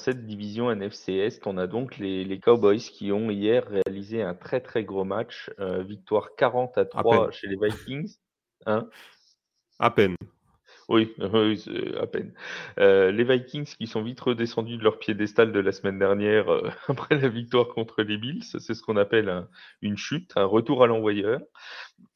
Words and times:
cette 0.00 0.26
division 0.26 0.70
NFC 0.70 1.12
Est, 1.12 1.46
on 1.46 1.56
a 1.58 1.66
donc 1.66 1.98
les, 1.98 2.40
Cowboys 2.40 2.78
qui 2.78 3.12
ont 3.12 3.30
hier 3.30 3.64
réalisé 3.66 4.22
un 4.22 4.34
très 4.34 4.60
très 4.60 4.84
gros 4.84 5.04
match. 5.04 5.50
Euh, 5.60 5.82
victoire 5.82 6.34
40 6.36 6.78
à 6.78 6.84
3 6.84 7.30
chez 7.30 7.46
les 7.46 7.56
Vikings. 7.56 8.16
Hein 8.66 8.88
à 9.78 9.90
peine. 9.90 10.16
Oui, 10.90 11.14
à 12.00 12.06
peine. 12.08 12.34
Euh, 12.80 13.12
les 13.12 13.22
Vikings 13.22 13.76
qui 13.78 13.86
sont 13.86 14.02
vite 14.02 14.20
redescendus 14.20 14.76
de 14.76 14.82
leur 14.82 14.98
piédestal 14.98 15.52
de 15.52 15.60
la 15.60 15.70
semaine 15.70 16.00
dernière 16.00 16.52
euh, 16.52 16.68
après 16.88 17.16
la 17.16 17.28
victoire 17.28 17.68
contre 17.68 18.02
les 18.02 18.18
Bills, 18.18 18.42
c'est 18.42 18.74
ce 18.74 18.82
qu'on 18.82 18.96
appelle 18.96 19.46
une 19.82 19.96
chute, 19.96 20.32
un 20.34 20.44
retour 20.44 20.82
à 20.82 20.88
l'envoyeur. 20.88 21.40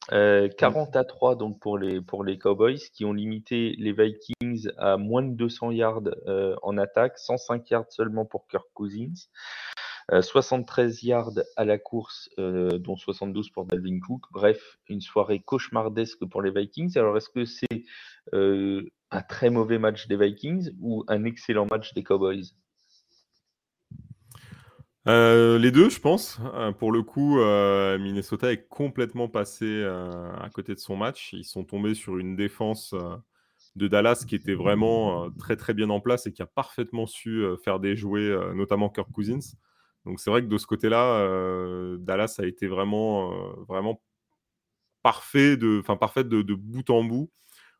40 0.09 0.11
euh, 0.11 0.99
à 0.99 1.03
3 1.05 1.35
donc 1.35 1.59
pour 1.61 1.77
les, 1.77 2.01
pour 2.01 2.25
les 2.25 2.37
Cowboys 2.37 2.79
qui 2.93 3.05
ont 3.05 3.13
limité 3.13 3.75
les 3.79 3.93
Vikings 3.93 4.69
à 4.77 4.97
moins 4.97 5.23
de 5.23 5.33
200 5.35 5.71
yards 5.71 6.01
en 6.61 6.77
attaque, 6.77 7.17
105 7.17 7.69
yards 7.69 7.91
seulement 7.91 8.25
pour 8.25 8.45
Kirk 8.47 8.67
Cousins. 8.73 9.29
73 10.11 11.03
yards 11.03 11.39
à 11.55 11.65
la 11.65 11.77
course, 11.77 12.29
dont 12.37 12.95
72 12.95 13.49
pour 13.49 13.65
Dalvin 13.65 13.99
Cook. 13.99 14.23
Bref, 14.31 14.77
une 14.87 15.01
soirée 15.01 15.39
cauchemardesque 15.39 16.25
pour 16.25 16.41
les 16.41 16.51
Vikings. 16.51 16.97
Alors, 16.97 17.17
est-ce 17.17 17.29
que 17.29 17.45
c'est 17.45 17.85
euh, 18.33 18.83
un 19.11 19.21
très 19.21 19.49
mauvais 19.49 19.77
match 19.77 20.07
des 20.07 20.17
Vikings 20.17 20.71
ou 20.79 21.03
un 21.07 21.23
excellent 21.25 21.67
match 21.69 21.93
des 21.93 22.03
Cowboys? 22.03 22.55
Euh, 25.07 25.59
les 25.59 25.71
deux, 25.71 25.89
je 25.89 25.99
pense. 25.99 26.39
Euh, 26.55 26.71
pour 26.71 26.91
le 26.91 27.03
coup, 27.03 27.37
Minnesota 27.99 28.51
est 28.51 28.67
complètement 28.67 29.27
passé 29.27 29.83
à 29.83 30.49
côté 30.53 30.73
de 30.73 30.79
son 30.79 30.95
match. 30.95 31.33
Ils 31.33 31.45
sont 31.45 31.63
tombés 31.63 31.93
sur 31.93 32.17
une 32.17 32.35
défense 32.35 32.95
de 33.75 33.87
Dallas 33.87 34.23
qui 34.27 34.35
était 34.35 34.55
vraiment 34.55 35.29
très 35.37 35.55
très 35.55 35.73
bien 35.73 35.89
en 35.89 35.99
place 35.99 36.27
et 36.27 36.33
qui 36.33 36.41
a 36.41 36.45
parfaitement 36.45 37.05
su 37.05 37.43
faire 37.63 37.79
des 37.79 37.95
jouets, 37.95 38.35
notamment 38.55 38.89
Kirk 38.89 39.11
Cousins. 39.11 39.55
Donc 40.05 40.19
c'est 40.19 40.29
vrai 40.29 40.41
que 40.41 40.47
de 40.47 40.57
ce 40.57 40.67
côté-là, 40.67 41.97
Dallas 41.97 42.35
a 42.39 42.45
été 42.45 42.67
vraiment, 42.67 43.31
vraiment 43.67 44.01
parfait 45.05 45.55
de, 45.55 45.81
enfin 45.81 45.97
parfaite 45.97 46.29
de, 46.29 46.55
bout 46.55 46.89
en 46.89 47.03
bout. 47.03 47.29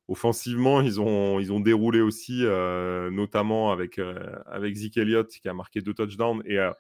Offensivement, 0.08 0.82
ils 0.82 1.02
ont, 1.02 1.40
ils 1.40 1.52
ont 1.52 1.60
déroulé 1.60 2.00
aussi, 2.00 2.46
euh, 2.46 3.10
notamment 3.10 3.72
avec, 3.72 3.98
euh, 3.98 4.36
avec 4.46 4.76
Zeke 4.76 4.98
Elliott 4.98 5.28
qui 5.28 5.50
a 5.50 5.54
marqué 5.56 5.82
deux 5.82 5.96
touchdowns 5.96 6.44
et 6.46 6.60
euh, 6.60 6.72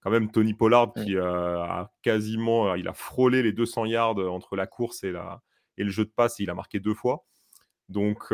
quand 0.00 0.10
même 0.10 0.32
Tony 0.32 0.54
Pollard 0.54 0.92
qui 0.94 1.16
a 1.16 1.88
quasiment, 2.02 2.74
il 2.74 2.88
a 2.88 2.92
frôlé 2.92 3.44
les 3.44 3.52
200 3.52 3.84
yards 3.84 4.18
entre 4.18 4.56
la 4.56 4.66
course 4.66 5.04
et, 5.04 5.12
la, 5.12 5.40
et 5.78 5.84
le 5.84 5.90
jeu 5.90 6.04
de 6.04 6.10
passe 6.10 6.40
et 6.40 6.42
il 6.42 6.50
a 6.50 6.54
marqué 6.56 6.80
deux 6.80 6.94
fois. 6.94 7.24
Donc 7.88 8.24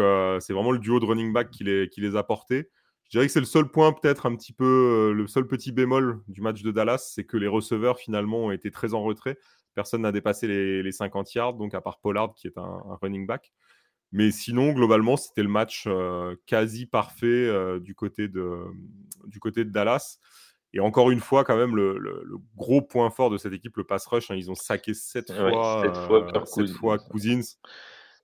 c'est 0.41 0.55
vraiment 0.55 0.72
le 0.72 0.78
duo 0.78 1.00
de 1.00 1.05
running 1.05 1.34
back 1.34 1.50
qui 1.50 1.64
les, 1.64 1.91
qui 1.91 2.00
les 2.00 2.16
a 2.16 2.22
portés. 2.22 2.70
Je 3.09 3.17
dirais 3.17 3.27
que 3.27 3.33
c'est 3.33 3.41
le 3.41 3.47
seul 3.47 3.70
point, 3.70 3.92
peut-être 3.92 4.27
un 4.27 4.37
petit 4.37 4.53
peu, 4.53 5.12
le 5.14 5.27
seul 5.27 5.47
petit 5.47 5.73
bémol 5.73 6.20
du 6.28 6.42
match 6.42 6.62
de 6.62 6.70
Dallas, 6.70 7.11
c'est 7.15 7.25
que 7.25 7.37
les 7.37 7.48
receveurs 7.48 7.98
finalement 7.98 8.45
ont 8.47 8.50
été 8.50 8.70
très 8.70 8.92
en 8.92 9.03
retrait. 9.03 9.39
Personne 9.75 10.03
n'a 10.03 10.12
dépassé 10.12 10.47
les, 10.47 10.83
les, 10.83 10.92
50 10.92 11.33
yards, 11.34 11.55
donc 11.55 11.73
à 11.73 11.81
part 11.81 12.00
Pollard 12.00 12.34
qui 12.34 12.48
est 12.48 12.59
un 12.59 12.98
running 13.00 13.27
back. 13.27 13.53
Mais 14.12 14.31
sinon, 14.31 14.73
globalement, 14.73 15.17
c'était 15.17 15.42
le 15.42 15.48
match 15.48 15.84
euh, 15.87 16.34
quasi 16.47 16.87
parfait 16.87 17.27
euh, 17.27 17.78
du, 17.78 17.95
côté 17.95 18.28
de, 18.28 18.65
du 19.27 19.39
côté 19.39 19.65
de 19.65 19.70
Dallas. 19.70 20.19
Et 20.72 20.81
encore 20.81 21.11
une 21.11 21.20
fois, 21.20 21.45
quand 21.45 21.56
même, 21.56 21.77
le, 21.77 22.25
gros 22.56 22.83
point 22.83 23.11
fort 23.11 23.31
de 23.31 23.37
cette 23.37 23.53
équipe, 23.53 23.77
le 23.77 23.84
pass 23.84 24.06
rush, 24.06 24.31
hein, 24.31 24.34
ils 24.34 24.50
ont 24.50 24.55
saqué 24.55 24.95
7 24.95 25.33
fois, 25.33 25.84
euh, 25.87 26.67
fois 26.67 26.98
Cousins. 26.98 27.56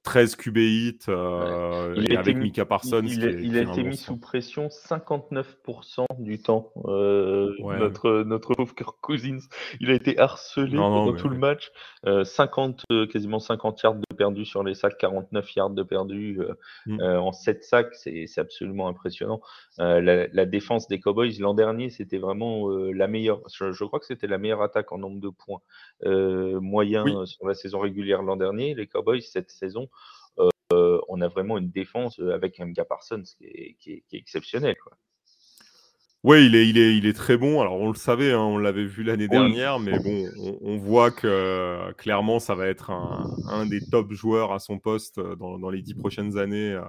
13 0.05 0.37
QB 0.37 0.57
hits 0.59 0.99
euh, 1.09 1.95
avec 2.17 2.37
Mika 2.37 2.67
Parsons. 2.67 3.03
Il, 3.05 3.57
a 3.57 3.63
été 3.63 3.83
mis 3.83 3.97
sous 3.97 4.19
pression 4.19 4.69
59% 4.69 6.05
du 6.19 6.41
temps. 6.41 6.73
Euh, 6.85 7.55
notre, 7.61 8.23
notre 8.23 8.55
pauvre 8.55 8.75
Kirk 8.75 8.97
Cousins, 9.01 9.41
il 9.81 9.91
a 9.91 9.95
été 9.95 10.19
harcelé 10.19 10.77
pendant 10.77 11.15
tout 11.15 11.31
le 11.31 11.39
match. 11.39 11.73
50, 12.05 12.85
euh, 12.93 13.07
quasiment 13.07 13.39
50 13.39 13.83
yards 13.83 13.95
de 13.95 14.15
perdu 14.15 14.45
sur 14.45 14.63
les 14.63 14.75
sacs, 14.75 14.99
49 14.99 15.57
yards 15.57 15.71
de 15.71 15.83
perdu 15.83 16.39
mm. 16.85 17.01
en 17.01 17.33
7 17.33 17.65
sacs. 17.65 17.95
C'est 17.95 18.39
absolument 18.39 18.89
impressionnant. 18.89 19.41
La, 19.79 20.45
défense 20.45 20.87
des 20.87 21.01
Cowboys 21.01 21.39
l'an 21.41 21.55
dernier, 21.55 21.89
c'était 21.89 22.19
vraiment 22.19 22.69
la 22.69 23.09
meilleure. 23.09 23.41
Je, 23.51 23.85
crois 23.85 24.01
que 24.01 24.07
c'était 24.07 24.27
la 24.27 24.37
meilleure 24.37 24.63
attaque 24.63 24.93
en 24.93 24.99
nombre 24.99 25.21
de 25.21 25.31
points 25.31 25.63
moyens 26.61 27.25
sur 27.25 27.47
la 27.47 27.55
saison 27.55 27.79
régulière 27.79 28.23
l'an 28.23 28.37
dernier. 28.37 28.75
Les 28.75 28.87
Cowboys, 28.87 29.23
cette 29.23 29.51
saison, 29.51 29.89
euh, 30.73 31.01
on 31.09 31.21
a 31.21 31.29
vraiment 31.29 31.59
une 31.59 31.71
défense 31.71 32.19
euh, 32.21 32.35
avec 32.35 32.61
gars 32.61 32.85
Parsons 32.85 33.23
qui 33.39 33.45
est, 33.45 33.77
qui 33.79 33.93
est, 33.93 34.19
exceptionnel. 34.19 34.77
Oui, 36.23 36.47
il 36.47 36.55
est, 36.55 36.67
il, 36.67 36.79
est, 36.79 36.97
il 36.97 37.07
est 37.07 37.13
très 37.13 37.37
bon. 37.37 37.61
Alors, 37.61 37.75
on 37.75 37.89
le 37.89 37.97
savait, 37.97 38.33
hein, 38.33 38.41
on 38.41 38.57
l'avait 38.57 38.87
vu 38.87 39.03
l'année 39.03 39.29
dernière, 39.29 39.79
mais 39.79 39.99
bon, 39.99 40.27
on, 40.63 40.79
voit 40.79 41.11
que 41.11 41.93
clairement, 41.99 42.39
ça 42.39 42.55
va 42.55 42.67
être 42.67 42.91
un, 42.91 43.67
des 43.67 43.81
top 43.91 44.11
joueurs 44.13 44.53
à 44.53 44.59
son 44.59 44.79
poste 44.79 45.19
euh, 45.19 45.37
dans, 45.37 45.71
les 45.71 45.83
dix 45.83 45.95
prochaines 45.95 46.39
années. 46.39 46.81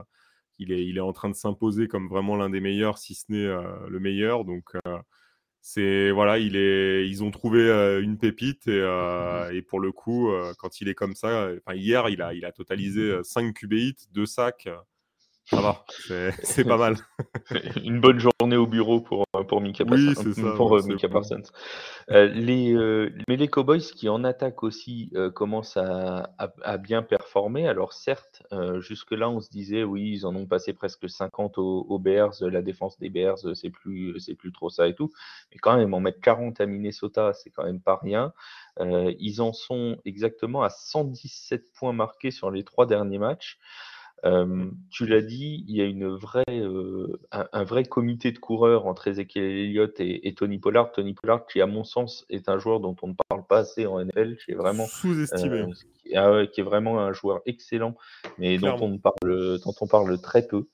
Il 0.58 0.72
est, 0.72 0.86
il 0.86 0.98
est 0.98 1.02
en 1.02 1.12
train 1.12 1.30
de 1.30 1.36
s'imposer 1.36 1.90
comme 1.90 2.08
vraiment 2.08 2.38
l'un 2.38 2.50
des 2.50 2.62
meilleurs, 2.62 2.98
si 2.98 3.14
ce 3.14 3.26
n'est 3.28 3.54
le 3.90 4.00
meilleur. 4.00 4.46
Donc, 4.46 4.74
c'est 5.68 6.12
voilà, 6.12 6.38
il 6.38 6.56
est, 6.58 7.10
ils 7.10 7.24
ont 7.24 7.32
trouvé 7.32 7.60
euh, 7.60 8.00
une 8.00 8.20
pépite 8.20 8.68
et, 8.68 8.80
euh, 8.80 9.52
et, 9.52 9.64
pour 9.64 9.80
le 9.80 9.92
coup, 9.92 10.30
euh, 10.30 10.54
quand 10.60 10.80
il 10.80 10.90
est 10.90 10.94
comme 10.94 11.16
ça, 11.16 11.50
hier, 11.74 12.08
il 12.10 12.22
a, 12.22 12.36
il 12.36 12.46
a 12.46 12.52
totalisé 12.52 13.20
5 13.24 13.52
QB 13.56 13.74
hits, 13.74 13.96
2 14.14 14.28
sacs. 14.28 14.70
Ça 15.48 15.62
va, 15.62 15.86
c'est 16.42 16.64
pas 16.68 16.78
mal. 16.78 16.96
Une 17.84 18.02
bonne 18.02 18.18
journée 18.18 18.58
au 18.58 18.66
bureau 18.66 19.00
pour, 19.00 19.26
pour 19.48 19.62
Mika 19.62 19.84
oui, 19.88 20.16
Parsons. 21.08 21.44
Euh, 22.10 22.26
les, 22.26 22.74
euh, 22.74 23.12
mais 23.28 23.38
les 23.38 23.48
Cowboys 23.48 23.82
qui 23.82 24.10
en 24.10 24.24
attaque 24.24 24.64
aussi 24.64 25.12
euh, 25.14 25.30
commencent 25.30 25.78
à, 25.78 26.34
à, 26.40 26.78
bien 26.78 27.04
performer. 27.04 27.68
Alors 27.68 27.94
certes, 27.94 28.42
jusque-là, 28.80 29.30
on 29.30 29.40
se 29.40 29.52
disait, 29.52 29.84
oui, 29.84 30.14
ils 30.14 30.26
en 30.26 30.36
ont 30.36 30.48
passé 30.48 30.74
presque 30.74 31.08
50 31.08 31.60
aux, 31.60 32.00
Bears. 32.00 32.34
La 32.42 32.64
défense 32.64 32.98
des 32.98 33.10
Bears, 33.10 33.38
c'est 33.54 33.70
plus, 33.70 34.20
c'est 34.20 34.36
plus 34.36 34.52
trop 34.52 34.72
ça 34.72 34.88
et 34.88 34.96
tout. 34.96 35.12
Mais 35.52 35.58
quand 35.60 35.78
même, 35.78 35.94
en 35.94 36.00
mettre 36.00 36.22
40 36.22 36.60
à 36.60 36.66
Minnesota, 36.66 37.34
c'est 37.34 37.52
quand 37.52 37.66
même 37.66 37.82
pas 37.82 38.00
rien. 38.02 38.34
ils 38.80 39.42
en 39.42 39.54
sont 39.54 39.98
exactement 40.06 40.64
à 40.64 40.70
117 40.70 41.72
points 41.74 41.94
marqués 41.94 42.32
sur 42.32 42.50
les 42.50 42.64
trois 42.64 42.88
derniers 42.88 43.20
matchs 43.20 43.60
tu 44.90 45.06
l'as 45.06 45.22
dit, 45.22 45.64
il 45.68 45.76
y 45.76 45.82
a 45.82 45.86
une 45.86 46.08
vraie, 46.08 46.44
un, 47.32 47.64
vrai 47.64 47.84
comité 47.84 48.32
de 48.32 48.40
coureurs 48.40 48.88
entre 48.88 49.08
Ezekiel 49.08 49.44
Elliott 49.44 49.96
et, 50.00 50.34
Tony 50.36 50.58
Pollard. 50.58 50.92
Tony 50.92 51.14
Pollard, 51.14 51.46
qui 51.46 51.62
à 51.62 51.68
mon 51.68 51.84
sens 51.84 52.26
est 52.30 52.50
un 52.50 52.58
joueur 52.58 52.80
dont 52.80 52.96
on 53.02 53.10
ne 53.10 53.14
parle 53.30 53.46
pas 53.46 53.60
assez 53.60 53.86
en 53.86 54.04
NFL, 54.04 54.38
qui 54.44 54.52
est 54.52 54.56
vraiment 54.56 54.86
sous-estimé, 54.86 55.66
qui 56.06 56.62
est 56.62 56.64
vraiment 56.64 57.00
un 57.00 57.14
joueur 57.14 57.42
excellent, 57.46 57.96
mais 58.38 58.58
dont 58.58 58.78
on 58.82 58.98
parle, 58.98 59.60
dont 59.60 59.74
on 59.82 59.88
parle 59.88 60.20
très 60.22 60.48
peu. 60.48 60.68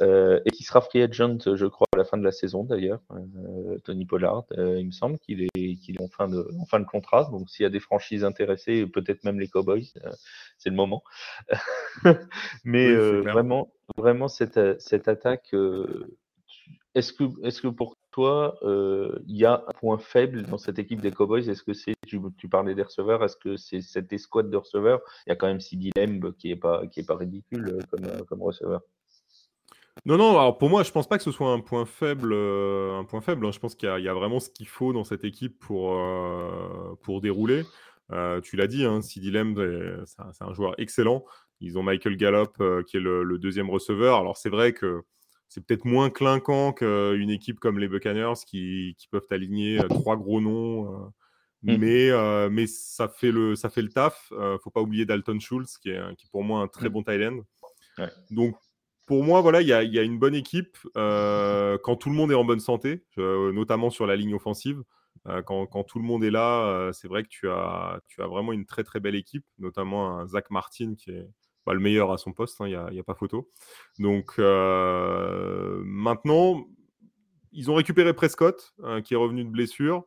Euh, 0.00 0.40
et 0.46 0.50
qui 0.50 0.62
sera 0.62 0.80
free 0.80 1.02
agent, 1.02 1.38
je 1.54 1.66
crois, 1.66 1.86
à 1.92 1.96
la 1.98 2.04
fin 2.04 2.16
de 2.16 2.24
la 2.24 2.32
saison 2.32 2.64
d'ailleurs. 2.64 3.00
Euh, 3.12 3.78
Tony 3.84 4.06
Pollard, 4.06 4.44
euh, 4.56 4.78
il 4.78 4.86
me 4.86 4.92
semble 4.92 5.18
qu'il 5.18 5.42
est, 5.42 5.76
qu'il 5.76 5.96
est 5.96 6.02
en, 6.02 6.08
fin 6.08 6.26
de, 6.26 6.48
en 6.58 6.64
fin 6.64 6.80
de 6.80 6.86
contrat. 6.86 7.28
Donc 7.30 7.50
s'il 7.50 7.64
y 7.64 7.66
a 7.66 7.70
des 7.70 7.80
franchises 7.80 8.24
intéressées, 8.24 8.86
peut-être 8.86 9.24
même 9.24 9.38
les 9.38 9.48
Cowboys, 9.48 9.92
c'est 10.56 10.70
le 10.70 10.76
moment. 10.76 11.02
Mais 12.64 12.94
vraiment, 12.94 13.72
vraiment 13.98 14.28
cette, 14.28 14.80
cette 14.80 15.08
attaque, 15.08 15.54
est-ce 16.94 17.12
que, 17.12 17.24
est 17.46 17.60
que 17.60 17.68
pour 17.68 17.96
toi, 18.10 18.58
il 18.62 19.36
y 19.36 19.44
a 19.44 19.64
un 19.66 19.72
point 19.72 19.98
faible 19.98 20.42
dans 20.42 20.58
cette 20.58 20.78
équipe 20.78 21.00
des 21.00 21.10
Cowboys? 21.10 21.48
Est-ce 21.48 21.62
que 21.62 21.72
c'est, 21.72 21.94
tu, 22.06 22.48
parlais 22.48 22.74
des 22.74 22.82
receveurs, 22.82 23.24
est-ce 23.24 23.36
que 23.36 23.56
c'est 23.56 23.80
cette 23.80 24.12
escouade 24.12 24.50
de 24.50 24.56
receveurs? 24.56 25.00
Il 25.26 25.30
y 25.30 25.32
a 25.32 25.36
quand 25.36 25.46
même 25.46 25.60
Sidi 25.60 25.90
Lemb 25.96 26.32
qui 26.36 26.48
n'est 26.48 26.56
pas, 26.56 26.82
pas 27.06 27.16
ridicule 27.16 27.78
comme, 27.90 28.24
comme 28.26 28.42
receveur. 28.42 28.80
Non, 30.06 30.16
non, 30.16 30.30
alors 30.30 30.56
pour 30.56 30.70
moi, 30.70 30.82
je 30.82 30.90
pense 30.90 31.08
pas 31.08 31.18
que 31.18 31.24
ce 31.24 31.32
soit 31.32 31.52
un 31.52 31.60
point 31.60 31.84
faible. 31.84 32.32
Euh, 32.32 32.98
un 32.98 33.04
point 33.04 33.20
faible 33.20 33.44
hein. 33.44 33.52
Je 33.52 33.58
pense 33.58 33.74
qu'il 33.74 33.88
y, 33.88 34.08
a 34.08 34.14
vraiment 34.14 34.40
ce 34.40 34.48
qu'il 34.48 34.68
faut 34.68 34.92
dans 34.92 35.04
cette 35.04 35.24
équipe 35.24 35.58
pour, 35.58 35.94
euh, 35.94 36.94
pour 37.02 37.20
dérouler. 37.20 37.64
Euh, 38.12 38.40
tu 38.40 38.56
l'as 38.56 38.66
dit, 38.66 38.84
hein, 38.84 39.02
Sidi 39.02 39.30
Lemb, 39.30 39.58
c'est 40.06 40.42
un, 40.42 40.54
joueur 40.54 40.74
excellent. 40.78 41.24
Ils 41.60 41.78
ont 41.78 41.82
Michael 41.82 42.16
Gallup, 42.16 42.56
qui 42.86 42.96
est 42.96 43.00
le, 43.00 43.38
deuxième 43.38 43.68
receveur. 43.68 44.18
Alors 44.18 44.36
c'est 44.36 44.48
vrai 44.48 44.72
que 44.72 45.02
c'est 45.50 45.66
peut-être 45.66 45.84
moins 45.84 46.08
clinquant 46.08 46.72
qu'une 46.72 47.28
équipe 47.28 47.60
comme 47.60 47.78
les 47.78 47.88
Buccaneers 47.88 48.40
qui, 48.46 48.96
peuvent 49.10 49.26
aligner 49.30 49.78
trois 49.90 50.16
gros 50.16 50.40
noms. 50.40 51.12
Mmh. 51.62 51.76
Mais, 51.76 52.48
mais 52.48 52.66
ça, 52.66 53.08
fait 53.08 53.30
le, 53.30 53.54
ça 53.56 53.68
fait 53.68 53.82
le 53.82 53.90
taf. 53.90 54.32
faut 54.62 54.70
pas 54.70 54.80
oublier 54.80 55.04
Dalton 55.04 55.38
Schultz, 55.38 55.76
qui 55.76 55.90
est, 55.90 56.16
qui 56.16 56.26
pour 56.28 56.42
moi 56.42 56.60
un 56.60 56.68
très 56.68 56.88
mmh. 56.88 56.92
bon 56.92 57.02
tight 57.02 57.20
end. 57.22 57.40
Donc 58.30 58.56
pour 59.10 59.24
moi, 59.24 59.40
voilà, 59.40 59.60
il 59.60 59.66
y, 59.66 59.72
a, 59.72 60.02
une 60.04 60.20
bonne 60.20 60.36
équipe 60.36 60.78
euh, 60.96 61.76
quand 61.82 61.96
tout 61.96 62.10
le 62.10 62.14
monde 62.14 62.30
est 62.30 62.36
en 62.36 62.44
bonne 62.44 62.60
santé, 62.60 63.04
euh, 63.18 63.50
notamment 63.50 63.90
sur 63.90 64.06
la 64.06 64.14
ligne 64.14 64.34
offensive. 64.34 64.84
Euh, 65.26 65.42
quand, 65.42 65.82
tout 65.82 65.98
le 65.98 66.04
monde 66.04 66.22
est 66.22 66.30
là, 66.30 66.92
c'est 66.92 67.08
vrai 67.08 67.24
que 67.24 67.28
tu 67.28 67.50
as, 67.50 68.00
tu 68.06 68.22
as 68.22 68.28
vraiment 68.28 68.52
une 68.52 68.66
très 68.66 68.84
très 68.84 69.00
belle 69.00 69.16
équipe, 69.16 69.44
notamment 69.58 70.16
un 70.16 70.28
Zach 70.28 70.48
Martin 70.50 70.94
qui 70.94 71.10
est 71.10 71.26
pas 71.64 71.74
le 71.74 71.80
meilleur 71.80 72.10
à 72.12 72.18
son 72.18 72.32
poste, 72.32 72.58
il 72.60 72.74
hein, 72.74 72.90
n'y 72.90 72.98
a, 72.98 73.04
pas 73.04 73.14
photo. 73.14 73.50
Donc 73.98 74.38
maintenant, 75.84 76.66
ils 77.52 77.70
ont 77.70 77.74
récupéré 77.74 78.14
Prescott, 78.14 78.74
qui 79.04 79.14
est 79.14 79.16
revenu 79.16 79.44
de 79.44 79.50
blessure. 79.50 80.04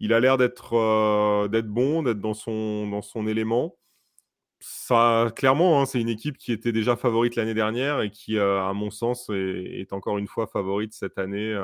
Il 0.00 0.12
a 0.12 0.20
l'air 0.20 0.36
d'être 0.36 1.48
d'être 1.48 1.68
bon, 1.68 2.02
d'être 2.02 2.20
dans 2.20 2.34
son, 2.34 3.26
élément. 3.26 3.76
Ça, 4.58 5.32
clairement, 5.36 5.80
hein, 5.80 5.86
c'est 5.86 6.00
une 6.00 6.08
équipe 6.08 6.38
qui 6.38 6.50
était 6.52 6.72
déjà 6.72 6.96
favorite 6.96 7.36
l'année 7.36 7.54
dernière 7.54 8.00
et 8.00 8.10
qui, 8.10 8.38
à 8.38 8.72
mon 8.72 8.90
sens, 8.90 9.30
est, 9.30 9.92
encore 9.92 10.18
une 10.18 10.26
fois 10.26 10.46
favorite 10.46 10.92
cette 10.92 11.18
année 11.18 11.54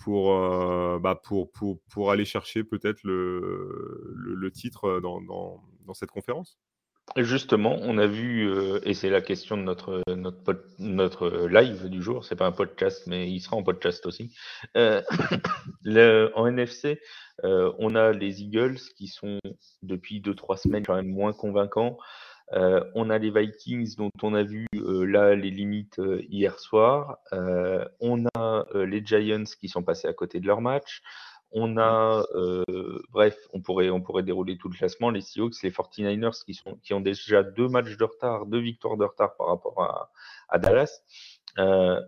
pour, 0.00 0.30
bah 1.00 1.20
pour, 1.22 2.10
aller 2.10 2.24
chercher 2.24 2.64
peut-être 2.64 3.00
le, 3.04 4.50
titre 4.52 5.00
dans 5.00 5.94
cette 5.94 6.10
conférence. 6.10 6.58
Justement, 7.16 7.76
on 7.82 7.98
a 7.98 8.06
vu, 8.06 8.48
euh, 8.48 8.78
et 8.84 8.94
c'est 8.94 9.10
la 9.10 9.20
question 9.20 9.56
de 9.56 9.62
notre, 9.62 10.02
notre, 10.14 10.64
notre 10.78 11.48
live 11.48 11.88
du 11.88 12.00
jour, 12.00 12.24
c'est 12.24 12.36
pas 12.36 12.46
un 12.46 12.52
podcast, 12.52 13.02
mais 13.08 13.28
il 13.28 13.40
sera 13.40 13.56
en 13.56 13.64
podcast 13.64 14.06
aussi. 14.06 14.32
Euh, 14.76 15.02
en 16.36 16.46
NFC, 16.46 17.00
euh, 17.42 17.72
on 17.78 17.96
a 17.96 18.12
les 18.12 18.42
Eagles 18.42 18.78
qui 18.96 19.08
sont 19.08 19.38
depuis 19.82 20.20
2-3 20.20 20.56
semaines 20.56 20.86
quand 20.86 20.94
même 20.94 21.10
moins 21.10 21.32
convaincants. 21.32 21.98
Euh, 22.52 22.82
on 22.94 23.10
a 23.10 23.18
les 23.18 23.30
Vikings 23.30 23.94
dont 23.96 24.10
on 24.22 24.34
a 24.34 24.42
vu 24.42 24.66
euh, 24.74 25.04
là 25.04 25.34
les 25.36 25.50
limites 25.50 26.00
euh, 26.00 26.20
hier 26.28 26.58
soir. 26.58 27.18
on 28.00 28.24
a 28.34 28.64
les 28.74 29.04
Giants 29.04 29.44
qui 29.60 29.68
sont 29.68 29.82
passés 29.82 30.08
à 30.08 30.12
côté 30.12 30.40
de 30.40 30.46
leur 30.46 30.60
match. 30.60 31.02
On 31.52 31.76
a, 31.78 32.24
euh, 32.34 33.02
bref, 33.10 33.36
on 33.52 33.60
pourrait, 33.60 33.90
on 33.90 34.00
pourrait 34.00 34.22
dérouler 34.22 34.56
tout 34.56 34.68
le 34.68 34.76
classement. 34.76 35.10
Les 35.10 35.20
Seahawks, 35.20 35.62
les 35.62 35.70
49ers 35.70 36.44
qui, 36.44 36.54
sont, 36.54 36.76
qui 36.82 36.94
ont 36.94 37.00
déjà 37.00 37.42
deux 37.42 37.68
matchs 37.68 37.96
de 37.96 38.04
retard, 38.04 38.46
deux 38.46 38.60
victoires 38.60 38.96
de 38.96 39.04
retard 39.04 39.34
par 39.36 39.48
rapport 39.48 40.10
à, 40.48 40.58
Dallas. 40.58 41.02
Euh, 41.58 42.00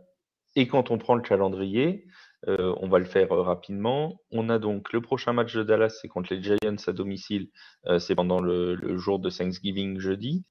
et 0.55 0.69
quand 0.69 0.91
on 0.91 0.99
prend 0.99 1.17
le 1.17 1.23
calendrier, 1.23 2.06
euh, 2.47 2.75
on 2.81 2.89
va 2.89 3.00
le 3.00 3.05
faire 3.05 3.31
rapidement. 3.31 4.21
On 4.31 4.49
a 4.49 4.59
donc 4.59 4.93
le 4.93 5.00
prochain 5.00 5.33
match 5.33 5.55
de 5.55 5.65
Dallas, 5.65 5.99
c'est 6.00 6.09
contre 6.09 6.33
les 6.35 6.43
Giants 6.43 6.77
à 6.87 6.93
domicile. 6.93 7.50
c'est 7.99 8.15
pendant 8.15 8.41
le, 8.41 8.97
jour 8.97 9.19
de 9.19 9.31
Thanksgiving 9.31 9.99
jeudi. 9.99 10.45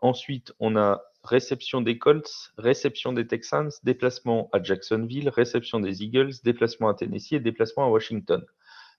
Ensuite, 0.00 0.54
on 0.60 0.76
a 0.76 1.02
réception 1.22 1.80
des 1.80 1.98
Colts, 1.98 2.52
réception 2.56 3.12
des 3.12 3.26
Texans, 3.26 3.70
déplacement 3.84 4.48
à 4.52 4.62
Jacksonville, 4.62 5.28
réception 5.28 5.80
des 5.80 6.02
Eagles, 6.02 6.32
déplacement 6.44 6.88
à 6.88 6.94
Tennessee 6.94 7.32
et 7.32 7.40
déplacement 7.40 7.84
à 7.84 7.88
Washington. 7.88 8.44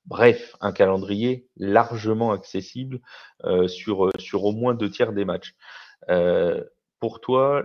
Bref, 0.06 0.56
un 0.62 0.72
calendrier 0.72 1.48
largement 1.58 2.32
accessible 2.32 3.02
euh, 3.44 3.68
sur, 3.68 4.08
euh, 4.08 4.12
sur 4.20 4.44
au 4.46 4.52
moins 4.52 4.74
deux 4.74 4.90
tiers 4.90 5.14
des 5.14 5.26
matchs. 5.26 5.56
Euh, 6.10 6.64
pour 7.00 7.20
toi, 7.22 7.64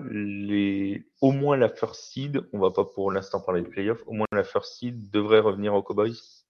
au 1.20 1.32
moins 1.32 1.56
la 1.56 1.68
first 1.68 2.12
seed, 2.12 2.42
on 2.52 2.58
va 2.58 2.70
pas 2.70 2.84
pour 2.84 3.12
l'instant 3.12 3.40
parler 3.40 3.62
de 3.62 3.68
playoffs, 3.68 4.02
au 4.06 4.12
moins 4.12 4.26
la 4.32 4.44
first 4.44 4.78
seed 4.78 5.10
devrait 5.10 5.40
revenir 5.40 5.74
aux 5.74 5.82
Cowboys? 5.82 6.44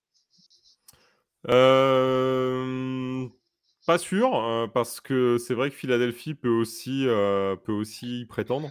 Pas 3.86 3.98
sûr, 3.98 4.34
euh, 4.34 4.66
parce 4.66 5.00
que 5.00 5.38
c'est 5.38 5.54
vrai 5.54 5.70
que 5.70 5.76
Philadelphie 5.76 6.34
peut 6.34 6.48
aussi, 6.48 7.06
euh, 7.06 7.56
peut 7.56 7.72
aussi 7.72 8.26
prétendre. 8.28 8.70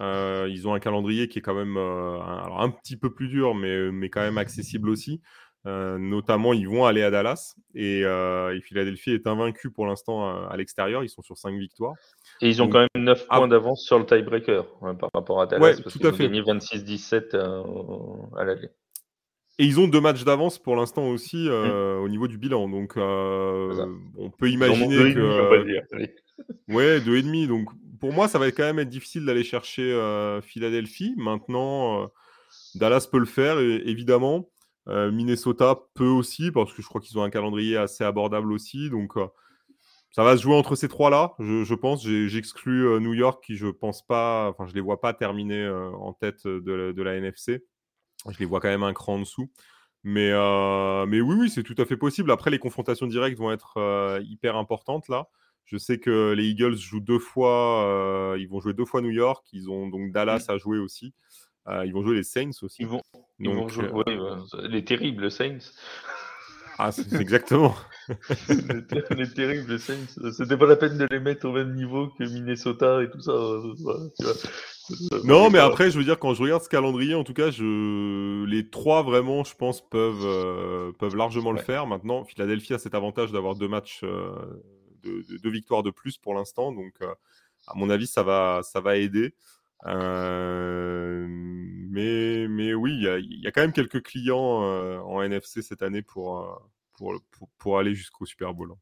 Euh, 0.00 0.48
ils 0.50 0.66
ont 0.66 0.74
un 0.74 0.80
calendrier 0.80 1.28
qui 1.28 1.40
est 1.40 1.42
quand 1.42 1.54
même 1.54 1.76
un, 1.76 2.42
alors 2.44 2.62
un 2.62 2.70
petit 2.70 2.96
peu 2.96 3.12
plus 3.12 3.28
dur, 3.28 3.54
mais, 3.54 3.90
mais 3.92 4.08
quand 4.10 4.20
même 4.20 4.38
accessible 4.38 4.88
aussi. 4.88 5.20
notamment, 5.64 6.52
ils 6.52 6.68
vont 6.68 6.84
aller 6.84 7.02
à 7.02 7.10
Dallas 7.10 7.54
et, 7.74 8.00
et 8.00 8.60
Philadelphie 8.60 9.12
est 9.12 9.26
invaincu 9.26 9.70
pour 9.70 9.86
l'instant 9.86 10.48
à, 10.48 10.56
l'extérieur. 10.56 11.04
Ils 11.04 11.08
sont 11.08 11.22
sur 11.22 11.36
5 11.36 11.56
victoires. 11.58 11.94
Et 12.40 12.48
ils 12.48 12.62
ont 12.62 12.68
quand 12.68 12.80
même 12.80 13.04
9 13.04 13.26
ah 13.28 13.38
points 13.38 13.48
d'avance 13.48 13.84
sur 13.84 13.98
le 13.98 14.06
tiebreaker 14.06 14.66
hein, 14.82 14.94
par 14.94 15.10
rapport 15.14 15.40
à 15.40 15.46
Dallas. 15.46 15.80
parce 15.82 15.96
qu'ils 15.96 16.06
ont 16.06 16.10
gagné 16.10 16.42
26-17 16.42 17.36
à 18.36 18.44
l'aller. 18.44 18.70
Et 19.58 19.66
ils 19.66 19.78
ont 19.78 19.86
deux 19.86 20.00
matchs 20.00 20.24
d'avance 20.24 20.58
pour 20.58 20.74
l'instant 20.74 21.08
aussi 21.08 21.48
euh, 21.48 21.98
au 21.98 22.08
niveau 22.08 22.26
du 22.26 22.38
bilan. 22.38 22.68
Donc, 22.68 22.96
euh, 22.96 23.86
on 24.18 24.28
peut 24.30 24.50
imaginer 24.50 25.14
que. 25.14 25.20
Euh, 25.20 26.06
ouais, 26.68 27.00
deux 27.00 27.16
et 27.16 27.22
demi. 27.22 27.46
Donc, 27.46 27.68
pour 28.00 28.12
moi, 28.12 28.26
ça 28.26 28.40
va 28.40 28.50
quand 28.50 28.64
même 28.64 28.80
être 28.80 28.88
difficile 28.88 29.24
d'aller 29.24 29.44
chercher 29.44 29.96
Philadelphie. 30.42 31.14
Maintenant, 31.16 32.10
Dallas 32.74 33.06
peut 33.10 33.20
le 33.20 33.26
faire, 33.26 33.60
évidemment. 33.60 34.50
Minnesota 34.86 35.78
peut 35.94 36.04
aussi, 36.04 36.50
parce 36.50 36.72
que 36.74 36.82
je 36.82 36.88
crois 36.88 37.00
qu'ils 37.00 37.16
ont 37.18 37.22
un 37.22 37.30
calendrier 37.30 37.76
assez 37.76 38.02
abordable 38.02 38.52
aussi. 38.52 38.90
Donc, 38.90 39.12
ça 40.10 40.24
va 40.24 40.36
se 40.36 40.42
jouer 40.42 40.56
entre 40.56 40.74
ces 40.74 40.88
trois-là, 40.88 41.34
je, 41.38 41.74
pense. 41.74 42.04
J'exclus 42.04 43.00
New 43.00 43.14
York, 43.14 43.42
qui 43.42 43.56
je 43.56 43.68
pense 43.68 44.04
pas, 44.04 44.50
enfin, 44.50 44.66
je 44.66 44.74
les 44.74 44.80
vois 44.80 45.00
pas 45.00 45.14
terminer 45.14 45.66
en 45.68 46.12
tête 46.12 46.44
de, 46.46 46.92
de 46.92 47.02
la 47.02 47.14
NFC. 47.14 47.64
Je 48.30 48.38
les 48.38 48.46
vois 48.46 48.60
quand 48.60 48.68
même 48.68 48.82
un 48.82 48.92
cran 48.92 49.14
en 49.14 49.18
dessous. 49.20 49.50
Mais, 50.04 50.30
euh, 50.32 51.06
mais 51.06 51.22
oui, 51.22 51.34
oui, 51.38 51.50
c'est 51.50 51.62
tout 51.62 51.74
à 51.78 51.86
fait 51.86 51.96
possible. 51.96 52.30
Après, 52.30 52.50
les 52.50 52.58
confrontations 52.58 53.06
directes 53.06 53.38
vont 53.38 53.50
être 53.50 53.78
euh, 53.78 54.20
hyper 54.22 54.56
importantes 54.56 55.08
là. 55.08 55.28
Je 55.64 55.78
sais 55.78 55.98
que 55.98 56.32
les 56.32 56.44
Eagles 56.44 56.76
jouent 56.76 57.00
deux 57.00 57.18
fois, 57.18 57.86
euh, 57.86 58.36
ils 58.38 58.46
vont 58.46 58.60
jouer 58.60 58.74
deux 58.74 58.84
fois 58.84 59.00
New 59.00 59.10
York. 59.10 59.46
Ils 59.54 59.70
ont 59.70 59.88
donc 59.88 60.12
Dallas 60.12 60.44
à 60.48 60.58
jouer 60.58 60.78
aussi. 60.78 61.14
ils 61.66 61.92
vont 61.92 62.02
jouer 62.02 62.16
les 62.16 62.22
Saints 62.22 62.50
aussi. 62.60 62.82
Ils 62.82 62.86
vont, 62.86 63.00
ils 63.38 63.48
vont 63.48 63.66
jouer 63.68 64.04
les 64.68 64.84
terribles 64.84 65.30
Saints. 65.30 65.72
Ah, 66.76 66.92
c'est 66.92 67.14
exactement. 67.14 67.74
les, 68.48 69.32
terribles 69.32 69.78
Saints. 69.78 70.32
C'était 70.36 70.58
pas 70.58 70.66
la 70.66 70.76
peine 70.76 70.98
de 70.98 71.06
les 71.10 71.20
mettre 71.20 71.48
au 71.48 71.52
même 71.52 71.74
niveau 71.74 72.08
que 72.18 72.24
Minnesota 72.24 73.02
et 73.02 73.08
tout 73.08 73.20
ça. 73.20 73.32
Tu 74.18 74.24
vois. 74.24 74.34
Non, 75.24 75.50
mais 75.50 75.58
après, 75.58 75.90
je 75.90 75.98
veux 75.98 76.04
dire, 76.04 76.18
quand 76.18 76.34
je 76.34 76.42
regarde 76.42 76.62
ce 76.62 76.68
calendrier, 76.68 77.14
en 77.14 77.24
tout 77.24 77.32
cas, 77.34 77.50
je... 77.50 78.44
les 78.44 78.68
trois, 78.68 79.02
vraiment, 79.02 79.44
je 79.44 79.54
pense, 79.54 79.86
peuvent, 79.88 80.24
euh, 80.24 80.92
peuvent 80.92 81.16
largement 81.16 81.52
le 81.52 81.60
faire. 81.60 81.86
Maintenant, 81.86 82.24
Philadelphie 82.24 82.74
a 82.74 82.78
cet 82.78 82.94
avantage 82.94 83.32
d'avoir 83.32 83.54
deux 83.54 83.68
matchs, 83.68 84.00
euh, 84.04 84.34
de, 85.02 85.24
deux 85.42 85.50
victoires 85.50 85.82
de 85.82 85.90
plus 85.90 86.18
pour 86.18 86.34
l'instant. 86.34 86.72
Donc, 86.72 86.92
euh, 87.02 87.14
à 87.66 87.74
mon 87.76 87.88
avis, 87.90 88.06
ça 88.06 88.22
va, 88.22 88.60
ça 88.62 88.80
va 88.80 88.96
aider. 88.96 89.34
mais, 89.86 91.26
mais 92.48 92.74
oui, 92.74 92.92
il 92.94 93.40
y, 93.42 93.46
a 93.46 93.50
quand 93.52 93.62
même 93.62 93.72
quelques 93.72 94.02
clients 94.02 94.36
en 95.02 95.22
NFC 95.22 95.62
cette 95.62 95.82
année 95.82 96.02
pour, 96.02 96.62
pour, 96.96 97.14
pour, 97.30 97.48
pour 97.58 97.78
aller 97.78 97.94
jusqu'au 97.94 98.26
Super 98.26 98.52
Bowl. 98.52 98.72
Hein. 98.72 98.78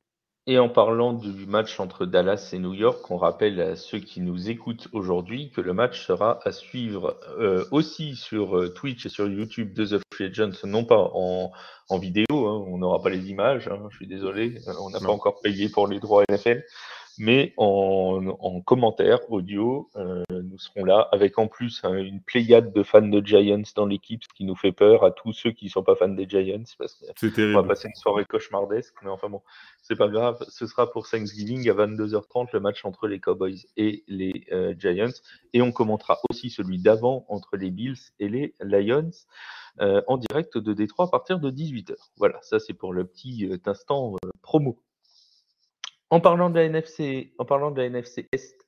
Et 0.48 0.58
en 0.58 0.68
parlant 0.68 1.12
du 1.12 1.46
match 1.46 1.78
entre 1.78 2.04
Dallas 2.04 2.50
et 2.52 2.58
New 2.58 2.74
York, 2.74 3.08
on 3.12 3.16
rappelle 3.16 3.60
à 3.60 3.76
ceux 3.76 4.00
qui 4.00 4.20
nous 4.20 4.50
écoutent 4.50 4.88
aujourd'hui 4.90 5.52
que 5.52 5.60
le 5.60 5.72
match 5.72 6.04
sera 6.04 6.40
à 6.44 6.50
suivre 6.50 7.16
euh, 7.38 7.64
aussi 7.70 8.16
sur 8.16 8.58
euh, 8.58 8.68
Twitch 8.68 9.06
et 9.06 9.08
sur 9.08 9.28
YouTube 9.28 9.72
de 9.72 9.86
The 9.86 10.02
Free 10.12 10.24
Agents, 10.24 10.50
non 10.64 10.84
pas 10.84 10.98
en, 11.14 11.52
en 11.88 11.98
vidéo, 11.98 12.26
hein, 12.30 12.64
on 12.66 12.78
n'aura 12.78 13.00
pas 13.00 13.10
les 13.10 13.30
images, 13.30 13.68
hein, 13.68 13.86
je 13.90 13.96
suis 13.96 14.08
désolé, 14.08 14.56
on 14.80 14.90
n'a 14.90 14.98
pas 14.98 15.12
encore 15.12 15.40
payé 15.42 15.68
pour 15.68 15.86
les 15.86 16.00
droits 16.00 16.24
NFL, 16.28 16.64
mais 17.22 17.54
en, 17.56 18.36
en 18.40 18.60
commentaire 18.62 19.20
audio, 19.30 19.88
euh, 19.94 20.24
nous 20.28 20.58
serons 20.58 20.84
là 20.84 21.08
avec 21.12 21.38
en 21.38 21.46
plus 21.46 21.80
hein, 21.84 21.94
une 21.94 22.20
pléiade 22.20 22.72
de 22.72 22.82
fans 22.82 23.00
de 23.00 23.24
Giants 23.24 23.62
dans 23.76 23.86
l'équipe, 23.86 24.24
ce 24.24 24.28
qui 24.34 24.44
nous 24.44 24.56
fait 24.56 24.72
peur 24.72 25.04
à 25.04 25.12
tous 25.12 25.32
ceux 25.32 25.52
qui 25.52 25.66
ne 25.66 25.70
sont 25.70 25.84
pas 25.84 25.94
fans 25.94 26.08
des 26.08 26.28
Giants, 26.28 26.64
parce 26.76 26.96
qu'on 27.20 27.52
va 27.52 27.62
passer 27.62 27.86
une 27.86 27.94
soirée 27.94 28.24
cauchemardesque, 28.24 28.94
mais 29.04 29.10
enfin 29.10 29.28
bon, 29.28 29.40
c'est 29.82 29.94
pas 29.94 30.08
grave, 30.08 30.44
ce 30.48 30.66
sera 30.66 30.90
pour 30.90 31.08
Thanksgiving 31.08 31.70
à 31.70 31.74
22h30 31.74 32.48
le 32.52 32.58
match 32.58 32.84
entre 32.84 33.06
les 33.06 33.20
Cowboys 33.20 33.66
et 33.76 34.02
les 34.08 34.44
euh, 34.50 34.74
Giants, 34.76 35.14
et 35.52 35.62
on 35.62 35.70
commentera 35.70 36.18
aussi 36.28 36.50
celui 36.50 36.80
d'avant 36.80 37.24
entre 37.28 37.56
les 37.56 37.70
Bills 37.70 38.10
et 38.18 38.28
les 38.28 38.52
Lions. 38.60 39.12
Euh, 39.80 40.02
en 40.06 40.18
direct 40.18 40.58
de 40.58 40.74
Détroit 40.74 41.06
à 41.06 41.08
partir 41.08 41.38
de 41.38 41.50
18h. 41.50 41.94
Voilà, 42.18 42.38
ça 42.42 42.58
c'est 42.58 42.74
pour 42.74 42.92
le 42.92 43.06
petit 43.06 43.46
euh, 43.46 43.56
instant 43.64 44.16
euh, 44.22 44.30
promo. 44.42 44.78
En 46.12 46.20
parlant 46.20 46.50
de 46.50 46.56
la 46.56 46.64
NFC, 46.64 47.32
en 47.38 47.46
parlant 47.46 47.70
de 47.70 47.78
la 47.80 47.86
NFC 47.86 48.28
Est, 48.32 48.66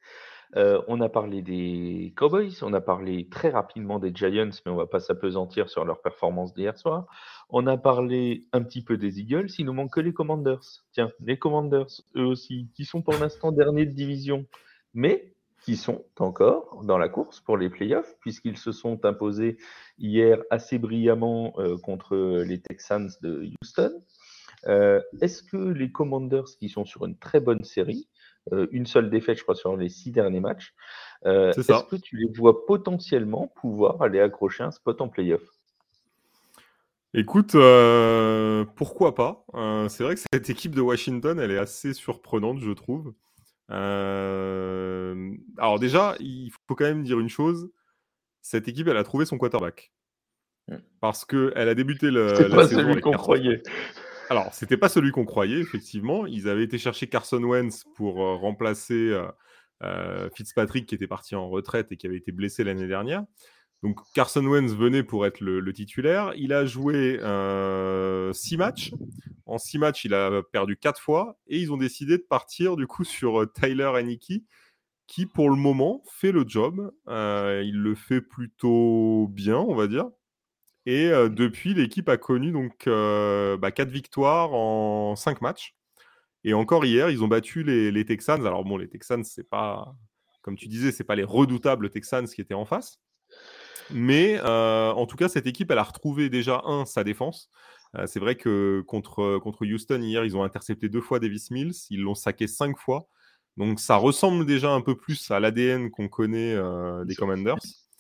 euh, 0.56 0.80
on 0.88 1.02
a 1.02 1.10
parlé 1.10 1.42
des 1.42 2.14
Cowboys, 2.16 2.54
on 2.62 2.72
a 2.72 2.80
parlé 2.80 3.28
très 3.28 3.50
rapidement 3.50 3.98
des 3.98 4.14
Giants, 4.14 4.48
mais 4.64 4.72
on 4.72 4.76
va 4.76 4.86
pas 4.86 4.98
s'apesantir 4.98 5.68
sur 5.68 5.84
leur 5.84 6.00
performance 6.00 6.54
d'hier 6.54 6.78
soir. 6.78 7.04
On 7.50 7.66
a 7.66 7.76
parlé 7.76 8.48
un 8.54 8.62
petit 8.62 8.82
peu 8.82 8.96
des 8.96 9.20
Eagles, 9.20 9.50
il 9.58 9.66
nous 9.66 9.74
manque 9.74 9.92
que 9.92 10.00
les 10.00 10.14
Commanders. 10.14 10.64
Tiens, 10.92 11.12
les 11.20 11.38
Commanders, 11.38 12.00
eux 12.16 12.24
aussi, 12.24 12.70
qui 12.74 12.86
sont 12.86 13.02
pour 13.02 13.12
l'instant 13.12 13.52
derniers 13.52 13.84
de 13.84 13.92
division, 13.92 14.46
mais 14.94 15.34
qui 15.66 15.76
sont 15.76 16.02
encore 16.18 16.82
dans 16.84 16.96
la 16.96 17.10
course 17.10 17.40
pour 17.40 17.58
les 17.58 17.68
playoffs, 17.68 18.14
puisqu'ils 18.20 18.56
se 18.56 18.72
sont 18.72 19.04
imposés 19.04 19.58
hier 19.98 20.38
assez 20.48 20.78
brillamment 20.78 21.52
euh, 21.58 21.76
contre 21.76 22.16
les 22.16 22.62
Texans 22.62 23.10
de 23.20 23.50
Houston. 23.60 24.02
Euh, 24.66 25.00
est-ce 25.21 25.42
que 25.42 25.56
les 25.56 25.90
Commanders, 25.90 26.56
qui 26.59 26.68
sont 26.68 26.85
sur 26.85 27.04
une 27.04 27.16
très 27.16 27.40
bonne 27.40 27.64
série, 27.64 28.09
euh, 28.52 28.66
une 28.73 28.87
seule 28.87 29.11
défaite, 29.11 29.38
je 29.38 29.42
crois, 29.42 29.54
sur 29.54 29.76
les 29.76 29.88
six 29.88 30.11
derniers 30.11 30.40
matchs, 30.40 30.75
euh, 31.26 31.52
est-ce 31.52 31.85
que 31.85 31.97
tu 31.97 32.16
les 32.16 32.33
vois 32.33 32.66
potentiellement 32.66 33.52
pouvoir 33.56 34.00
aller 34.02 34.21
accrocher 34.21 34.64
un 34.64 34.71
spot 34.71 35.00
en 35.00 35.09
playoff? 35.09 35.42
Écoute, 37.16 37.52
pourquoi 38.75 39.14
pas 39.14 39.47
C'est 39.88 40.02
vrai 40.02 40.16
que 40.16 40.21
cette 40.33 40.50
équipe 40.50 40.75
de 40.75 40.80
Washington, 40.80 41.38
elle 41.38 41.52
est 41.52 41.59
assez 41.59 41.94
surprenante, 41.94 42.61
je 42.61 42.73
trouve. 42.73 43.14
alors 43.68 45.78
déjà, 45.78 46.16
il 46.18 46.50
faut 46.50 46.75
quand 46.75 46.85
même 46.85 47.04
dire 47.04 47.21
une 47.21 47.28
chose. 47.28 47.71
Cette 48.42 48.68
équipe, 48.68 48.88
elle 48.88 48.97
a 48.97 49.04
trouvé 49.04 49.26
son 49.26 49.38
quarterback. 49.38 49.92
mmh. 50.68 50.76
parce 51.00 51.25
qu'elle 51.25 51.68
a 51.68 51.75
débuté 51.75 52.11
le, 52.11 52.33
la 52.33 52.56
pas 52.56 52.68
celui 52.68 53.00
qu'on 53.00 53.12
croyait. 53.12 53.62
Alors, 54.31 54.52
c'était 54.54 54.76
pas 54.76 54.88
celui 54.88 55.11
qu'on 55.11 55.25
croyait, 55.25 55.59
effectivement. 55.61 56.26
Ils 56.26 56.49
avaient 56.49 56.64
été 56.64 56.78
chercher 56.78 57.09
Carson 57.09 57.43
Wentz 57.43 57.85
pour 57.95 58.16
remplacer 58.16 59.14
Fitzpatrick, 60.35 60.87
qui 60.87 60.95
était 60.95 61.07
parti 61.07 61.35
en 61.35 61.49
retraite 61.49 61.93
et 61.93 61.97
qui 61.97 62.07
avait 62.07 62.16
été 62.16 62.33
blessé 62.33 62.64
l'année 62.64 62.87
dernière. 62.87 63.25
Donc 63.85 64.00
Carson 64.14 64.43
Wentz 64.47 64.73
venait 64.73 65.02
pour 65.02 65.26
être 65.26 65.40
le, 65.40 65.73
titulaire. 65.75 66.33
Il 66.38 66.54
a 66.54 66.64
joué 66.64 67.21
euh, 67.21 68.33
six 68.33 68.57
matchs. 68.57 68.95
En 69.45 69.59
six 69.59 69.76
matchs, 69.76 70.07
il 70.07 70.14
a 70.14 70.43
perdu 70.43 70.78
quatre 70.78 70.99
fois. 70.99 71.38
Et 71.49 71.59
ils 71.59 71.71
ont 71.71 71.76
décidé 71.76 72.16
de 72.16 72.23
partir 72.23 72.76
du 72.76 72.87
coup 72.87 73.04
sur 73.04 73.43
euh, 73.43 73.47
Tyler 73.47 73.93
Aniki, 73.95 74.47
qui 75.07 75.26
pour 75.26 75.50
le 75.50 75.57
moment 75.57 76.02
fait 76.11 76.33
le 76.33 76.45
job. 76.49 76.93
Euh, 77.09 77.62
il 77.62 77.76
le 77.76 77.95
fait 77.95 78.23
plutôt 78.23 79.28
bien, 79.31 79.59
on 79.59 79.75
va 79.75 79.87
dire. 79.87 80.07
Et 80.87 81.09
depuis, 81.09 81.73
l'équipe 81.75 82.09
a 82.09 82.17
connu 82.17 82.53
donc 82.53 82.87
bah, 82.87 83.71
quatre 83.71 83.91
victoires 83.91 84.53
en 84.53 85.17
cinq 85.17 85.41
matchs. 85.41 85.75
Et 86.45 86.53
encore 86.53 86.85
hier, 86.85 87.09
ils 87.09 87.25
ont 87.25 87.29
battu 87.29 87.62
les, 87.62 87.91
les 87.91 88.05
Texans. 88.05 88.47
Alors 88.47 88.64
bon, 88.64 88.76
les 88.76 88.88
Texans, 88.88 89.25
c'est 89.25 89.49
pas, 89.49 89.95
comme 90.43 90.57
tu 90.57 90.69
disais, 90.69 90.93
c'est 90.93 91.05
pas 91.05 91.17
les 91.17 91.25
redoutables 91.25 91.88
Texans 91.88 92.26
qui 92.26 92.43
étaient 92.43 92.55
en 92.55 92.67
face. 92.67 93.00
Mais 93.91 94.38
euh, 94.45 94.93
en 94.93 95.07
tout 95.07 95.17
cas, 95.17 95.29
cette 95.29 95.47
équipe, 95.47 95.71
elle 95.71 95.79
a 95.79 95.83
retrouvé 95.83 96.29
déjà, 96.29 96.62
un, 96.64 96.85
sa 96.85 97.05
défense. 97.05 97.50
Euh, 97.97 98.07
c'est 98.07 98.21
vrai 98.21 98.35
que 98.35 98.83
contre, 98.87 99.38
contre 99.38 99.67
Houston, 99.67 100.00
hier, 100.03 100.25
ils 100.25 100.37
ont 100.37 100.43
intercepté 100.43 100.88
deux 100.88 101.00
fois 101.00 101.19
Davis 101.19 101.50
Mills. 101.50 101.75
Ils 101.91 102.03
l'ont 102.03 102.14
saqué 102.14 102.47
cinq 102.47 102.79
fois. 102.79 103.09
Donc 103.57 103.79
ça 103.79 103.97
ressemble 103.97 104.47
déjà 104.47 104.71
un 104.71 104.81
peu 104.81 104.97
plus 104.97 105.31
à 105.31 105.38
l'ADN 105.38 105.91
qu'on 105.91 106.09
connaît 106.09 106.55
euh, 106.55 107.05
des 107.05 107.14
Commanders. 107.14 107.57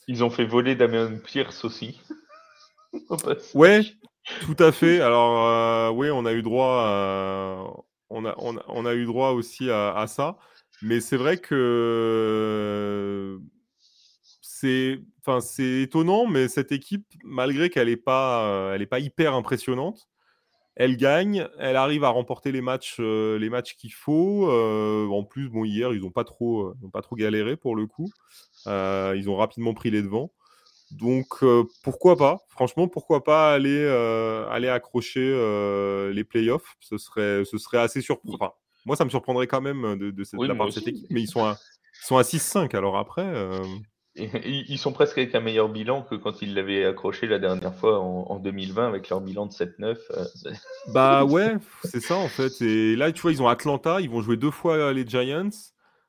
Ils 0.08 0.24
ont 0.24 0.30
fait 0.30 0.44
voler 0.44 0.74
Damien 0.74 1.16
Pierce 1.24 1.64
aussi. 1.64 2.00
ouais, 3.54 3.82
tout 4.42 4.56
à 4.58 4.72
fait. 4.72 5.00
Alors 5.00 5.94
oui, 5.94 6.10
on 6.10 6.26
a 6.26 6.32
eu 6.32 6.42
droit, 6.42 6.84
à... 6.86 7.64
on, 8.10 8.24
a, 8.24 8.34
on, 8.38 8.86
a, 8.86 8.94
eu 8.94 9.04
droit 9.04 9.30
aussi 9.30 9.70
à, 9.70 9.94
à 9.94 10.06
ça. 10.06 10.38
Mais 10.82 11.00
c'est 11.00 11.16
vrai 11.16 11.38
que 11.38 13.40
c'est 14.64 15.00
enfin, 15.26 15.40
étonnant, 15.58 16.26
mais 16.26 16.48
cette 16.48 16.72
équipe, 16.72 17.06
malgré 17.22 17.70
qu'elle 17.70 17.88
n'est 17.88 17.96
pas, 17.96 18.46
euh, 18.46 18.74
elle 18.74 18.86
pas 18.86 18.98
hyper 18.98 19.34
impressionnante, 19.34 20.08
elle 20.76 20.96
gagne, 20.96 21.48
elle 21.58 21.76
arrive 21.76 22.04
à 22.04 22.08
remporter 22.08 22.50
les 22.50 22.60
matchs, 22.60 22.96
euh, 23.00 23.38
les 23.38 23.50
matchs 23.50 23.76
qu'il 23.76 23.92
faut. 23.92 24.50
Euh, 24.50 25.06
en 25.08 25.22
plus, 25.22 25.48
bon, 25.48 25.64
hier, 25.64 25.92
ils 25.92 26.00
n'ont 26.00 26.10
pas, 26.10 26.24
trop, 26.24 26.74
pas 26.92 27.02
trop 27.02 27.16
galéré 27.16 27.56
pour 27.56 27.76
le 27.76 27.86
coup. 27.86 28.10
ils 28.66 29.28
ont 29.28 29.36
rapidement 29.36 29.74
pris 29.74 29.90
les 29.90 30.02
devants. 30.02 30.32
Donc, 30.90 31.44
pourquoi 31.82 32.16
pas? 32.16 32.44
Franchement, 32.48 32.88
pourquoi 32.88 33.24
pas 33.24 33.52
aller, 33.52 33.86
aller 34.50 34.68
accrocher 34.68 35.30
les 36.12 36.24
playoffs? 36.24 36.76
Ce 36.80 36.98
serait, 36.98 37.44
ce 37.44 37.58
serait 37.58 37.78
assez 37.78 38.00
surprenant. 38.00 38.54
moi, 38.84 38.96
ça 38.96 39.04
me 39.04 39.10
surprendrait 39.10 39.46
quand 39.46 39.60
même 39.60 39.96
de, 39.96 40.10
de, 40.10 40.24
cette, 40.24 40.40
la 40.40 40.54
part 40.54 40.66
de 40.66 40.72
cette 40.72 40.88
équipe, 40.88 41.06
mais 41.10 41.22
ils 41.22 41.28
sont 41.28 41.44
à, 41.44 41.56
sont 42.02 42.16
à 42.16 42.22
6-5. 42.22 42.76
Alors 42.76 42.96
après. 42.96 43.24
Ils 44.16 44.78
sont 44.78 44.92
presque 44.92 45.18
avec 45.18 45.34
un 45.34 45.40
meilleur 45.40 45.68
bilan 45.68 46.02
que 46.02 46.14
quand 46.14 46.40
ils 46.40 46.54
l'avaient 46.54 46.84
accroché 46.84 47.26
la 47.26 47.40
dernière 47.40 47.74
fois 47.74 47.98
en, 47.98 48.38
2020 48.38 48.86
avec 48.86 49.08
leur 49.08 49.20
bilan 49.20 49.46
de 49.46 49.52
7-9. 49.52 49.72
Euh, 49.82 50.24
bah 50.92 51.24
ouais, 51.24 51.56
c'est 51.82 52.00
ça 52.00 52.16
en 52.16 52.28
fait. 52.28 52.62
Et 52.62 52.94
là, 52.94 53.10
tu 53.10 53.22
vois, 53.22 53.32
ils 53.32 53.42
ont 53.42 53.48
Atlanta, 53.48 54.00
ils 54.00 54.08
vont 54.08 54.20
jouer 54.20 54.36
deux 54.36 54.52
fois 54.52 54.92
les 54.92 55.04
Giants. 55.04 55.50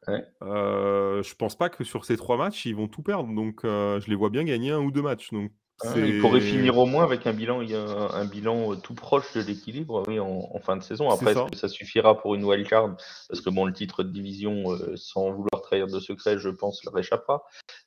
Ouais. 0.07 0.23
Euh, 0.43 1.23
je 1.23 1.35
pense 1.35 1.55
pas 1.55 1.69
que 1.69 1.83
sur 1.83 2.05
ces 2.05 2.17
trois 2.17 2.37
matchs, 2.37 2.65
ils 2.65 2.75
vont 2.75 2.87
tout 2.87 3.01
perdre. 3.01 3.33
Donc, 3.33 3.61
euh, 3.63 3.99
je 3.99 4.09
les 4.09 4.15
vois 4.15 4.29
bien 4.29 4.43
gagner 4.43 4.71
un 4.71 4.79
ou 4.79 4.91
deux 4.91 5.01
matchs. 5.01 5.31
Donc, 5.31 5.51
ah, 5.83 5.91
il 5.97 6.21
pourrait 6.21 6.39
finir 6.39 6.77
au 6.77 6.85
moins 6.85 7.03
avec 7.03 7.27
un 7.27 7.33
bilan, 7.33 7.59
un, 7.59 8.25
bilan 8.25 8.71
euh, 8.71 8.75
tout 8.75 8.93
proche 8.93 9.33
de 9.33 9.41
l'équilibre 9.41 10.03
oui, 10.07 10.21
en, 10.21 10.57
fin 10.59 10.77
de 10.77 10.83
saison. 10.83 11.09
Après, 11.09 11.33
ça. 11.33 11.47
ça. 11.53 11.67
suffira 11.67 12.17
pour 12.17 12.33
une 12.35 12.45
wildcard 12.45 12.95
Parce 13.27 13.41
que 13.41 13.49
bon, 13.49 13.65
le 13.65 13.73
titre 13.73 14.03
de 14.03 14.09
division, 14.09 14.71
euh, 14.71 14.95
sans 14.95 15.31
vouloir 15.31 15.61
trahir 15.61 15.87
de 15.87 15.99
secret, 15.99 16.37
je 16.37 16.49
pense, 16.49 16.81
leur 16.85 16.97
échappera. 16.97 17.43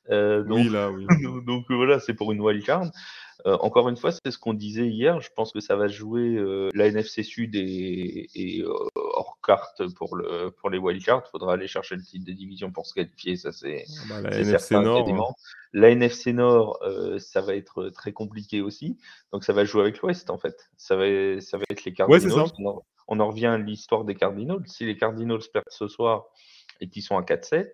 Donc, 0.09 0.45
oui, 0.49 0.69
là, 0.69 0.91
oui. 0.91 1.07
donc 1.47 1.65
voilà, 1.69 1.99
c'est 1.99 2.13
pour 2.13 2.31
une 2.31 2.41
wildcard. 2.41 2.91
Euh, 3.45 3.57
encore 3.61 3.87
une 3.87 3.95
fois, 3.95 4.11
c'est 4.11 4.31
ce 4.31 4.37
qu'on 4.37 4.53
disait 4.53 4.87
hier. 4.87 5.21
Je 5.21 5.29
pense 5.35 5.51
que 5.51 5.59
ça 5.59 5.75
va 5.75 5.87
jouer 5.87 6.35
euh, 6.35 6.69
la 6.73 6.87
NFC 6.87 7.23
Sud 7.23 7.55
et, 7.55 8.29
et 8.35 8.61
euh, 8.61 8.73
hors 9.29 9.39
carte 9.45 9.93
pour, 9.95 10.15
le, 10.15 10.51
pour 10.51 10.69
les 10.69 10.77
wildcards. 10.77 11.23
Il 11.27 11.29
faudra 11.31 11.53
aller 11.53 11.67
chercher 11.67 11.95
le 11.95 12.03
titre 12.03 12.25
de 12.25 12.31
division 12.31 12.71
pour 12.71 12.85
se 12.85 12.93
qualifier. 12.93 13.35
Ça, 13.35 13.51
c'est 13.51 13.85
ah 13.87 14.21
bah, 14.21 14.29
la 14.29 14.39
NFC 14.39 14.75
Nord. 14.75 15.35
La 15.73 15.89
NFC 15.89 16.33
Nord, 16.33 16.79
ça 17.19 17.41
va 17.41 17.55
être 17.55 17.89
très 17.89 18.11
compliqué 18.11 18.61
aussi. 18.61 18.97
Donc, 19.31 19.43
ça 19.43 19.53
va 19.53 19.65
jouer 19.65 19.81
avec 19.81 19.99
l'Ouest, 19.99 20.29
en 20.29 20.37
fait. 20.37 20.69
Ça 20.77 20.95
va, 20.95 21.39
ça 21.41 21.57
va 21.57 21.63
être 21.69 21.83
les 21.85 21.93
Cardinals. 21.93 22.51
on, 23.07 23.19
en, 23.19 23.27
revient 23.27 23.47
à 23.47 23.57
l'histoire 23.57 24.03
des 24.03 24.15
Cardinals. 24.15 24.63
Si 24.65 24.85
les 24.85 24.97
Cardinals 24.97 25.41
perdent 25.53 25.65
ce 25.69 25.87
soir 25.87 26.25
et 26.81 26.89
qu'ils 26.89 27.03
sont 27.03 27.17
à 27.17 27.21
4-7, 27.21 27.71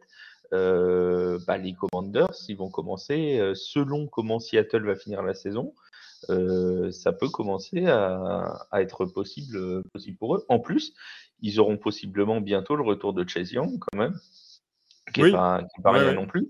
euh, 0.53 1.39
bah, 1.47 1.57
les 1.57 1.73
Commanders, 1.73 2.27
ils 2.47 2.57
vont 2.57 2.69
commencer, 2.69 3.39
euh, 3.39 3.53
selon 3.55 4.07
comment 4.07 4.39
Seattle 4.39 4.85
va 4.85 4.95
finir 4.95 5.21
la 5.23 5.33
saison, 5.33 5.73
euh, 6.29 6.91
ça 6.91 7.13
peut 7.13 7.29
commencer 7.29 7.85
à, 7.87 8.67
être 8.73 9.05
possible, 9.05 9.83
possible 9.91 10.17
pour 10.17 10.35
eux. 10.35 10.45
En 10.49 10.59
plus, 10.59 10.93
ils 11.41 11.59
auront 11.59 11.77
possiblement 11.77 12.41
bientôt 12.41 12.75
le 12.75 12.83
retour 12.83 13.13
de 13.13 13.27
Chase 13.27 13.51
Young, 13.51 13.79
quand 13.79 13.97
même, 13.97 14.19
qui 15.13 15.23
n'est 15.23 15.31
pas, 15.31 15.61
rien 15.83 16.13
non 16.13 16.27
plus. 16.27 16.49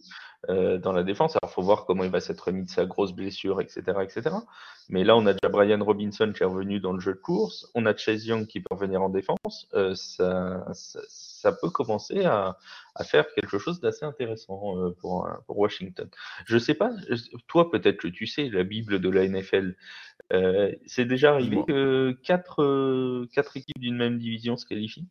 Euh, 0.50 0.78
dans 0.78 0.92
la 0.92 1.02
défense. 1.02 1.36
Alors, 1.42 1.52
il 1.52 1.56
faut 1.56 1.62
voir 1.64 1.86
comment 1.86 2.04
il 2.04 2.12
va 2.12 2.20
s'être 2.20 2.42
remis 2.42 2.66
de 2.66 2.70
sa 2.70 2.86
grosse 2.86 3.14
blessure, 3.14 3.62
etc., 3.62 3.82
etc. 4.04 4.36
Mais 4.90 5.04
là, 5.04 5.16
on 5.16 5.26
a 5.26 5.34
déjà 5.34 5.50
Brian 5.50 5.84
Robinson 5.84 6.32
qui 6.36 6.44
est 6.44 6.46
revenu 6.46 6.80
dans 6.80 6.94
le 6.94 7.00
jeu 7.00 7.14
de 7.14 7.20
course. 7.20 7.68
On 7.74 7.88
a 7.88 7.96
Chase 7.96 8.28
Young 8.28 8.46
qui 8.46 8.60
peut 8.60 8.76
revenir 8.76 9.02
en 9.02 9.10
défense. 9.10 9.68
Euh, 9.74 9.96
ça, 9.96 10.64
ça, 10.74 11.52
peut 11.52 11.72
commencer 11.72 12.26
à, 12.26 12.58
à, 12.94 13.04
faire 13.04 13.26
quelque 13.34 13.58
chose 13.58 13.80
d'assez 13.80 14.06
intéressant 14.06 14.78
euh, 14.78 14.92
pour, 15.00 15.28
pour, 15.48 15.58
Washington. 15.58 16.08
Je 16.46 16.60
sais 16.60 16.76
pas, 16.76 16.92
toi 17.48 17.72
peut-être 17.72 17.98
que 17.98 18.08
tu 18.08 18.28
sais, 18.28 18.48
la 18.50 18.64
Bible 18.64 19.00
de 19.00 19.10
la 19.10 19.28
NFL, 19.28 19.76
c'est 20.86 21.06
déjà 21.06 21.34
arrivé 21.34 21.58
que 21.68 22.18
quatre, 22.24 23.26
quatre 23.34 23.58
équipes 23.58 23.80
d'une 23.80 23.98
même 23.98 24.18
division 24.18 24.58
se 24.58 24.66
qualifient? 24.66 25.08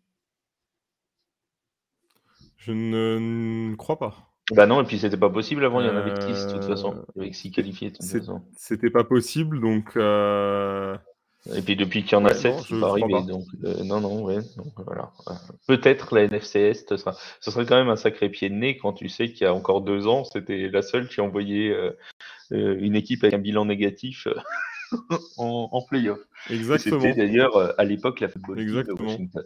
Je 2.59 2.73
ne 2.73 3.75
crois 3.77 3.99
pas. 3.99 4.35
Bah 4.53 4.67
non, 4.67 4.83
et 4.83 4.85
puis 4.85 4.99
c'était 4.99 5.17
pas 5.17 5.31
possible 5.31 5.65
avant, 5.65 5.81
il 5.81 5.87
y 5.87 5.91
en 5.91 5.97
avait 5.97 6.15
6 6.21 6.47
de 6.47 6.53
toute 6.53 6.65
façon, 6.65 7.05
avec 7.17 7.35
6 7.35 7.51
qualifiés 7.51 7.91
de 7.91 7.97
toute 7.97 8.07
façon. 8.07 8.43
C'était 8.57 8.91
pas 8.91 9.05
possible, 9.05 9.61
donc. 9.61 9.97
Euh... 9.97 10.97
Et 11.55 11.61
puis 11.61 11.77
depuis 11.77 12.05
qu'il 12.05 12.13
y 12.13 12.21
en 12.21 12.25
a 12.25 12.33
7, 12.33 12.55
c'est 12.67 12.81
pas 12.81 12.89
arrivé. 12.89 13.23
Donc, 13.27 13.45
euh, 13.65 13.85
non, 13.85 14.01
non, 14.01 14.23
ouais. 14.23 14.39
Donc, 14.57 14.73
voilà. 14.77 15.13
Peut-être 15.67 16.15
la 16.15 16.27
NFCS, 16.27 16.87
ce, 16.89 16.97
sera, 16.97 17.15
ce 17.41 17.51
serait 17.51 17.67
quand 17.67 17.77
même 17.77 17.91
un 17.91 17.97
sacré 17.97 18.31
pied 18.31 18.49
de 18.49 18.55
nez 18.55 18.79
quand 18.79 18.95
tu 18.95 19.11
sais 19.11 19.29
qu'il 19.29 19.43
y 19.43 19.47
a 19.47 19.53
encore 19.53 19.83
deux 19.83 20.07
ans, 20.07 20.25
c'était 20.25 20.69
la 20.69 20.81
seule 20.81 21.09
qui 21.09 21.21
envoyait 21.21 21.71
euh, 21.71 21.91
euh 22.53 22.77
une 22.81 22.97
équipe 22.97 23.25
avec 23.25 23.35
un 23.35 23.39
bilan 23.39 23.67
négatif 23.67 24.27
euh, 24.27 24.35
en, 25.39 25.69
en 25.73 25.83
playoff. 25.83 26.21
Exactement. 26.51 27.01
C'était 27.01 27.15
d'ailleurs 27.15 27.79
à 27.79 27.85
l'époque 27.85 28.21
la 28.21 28.29
football 28.29 28.57
de 28.57 28.93
Washington. 28.93 29.45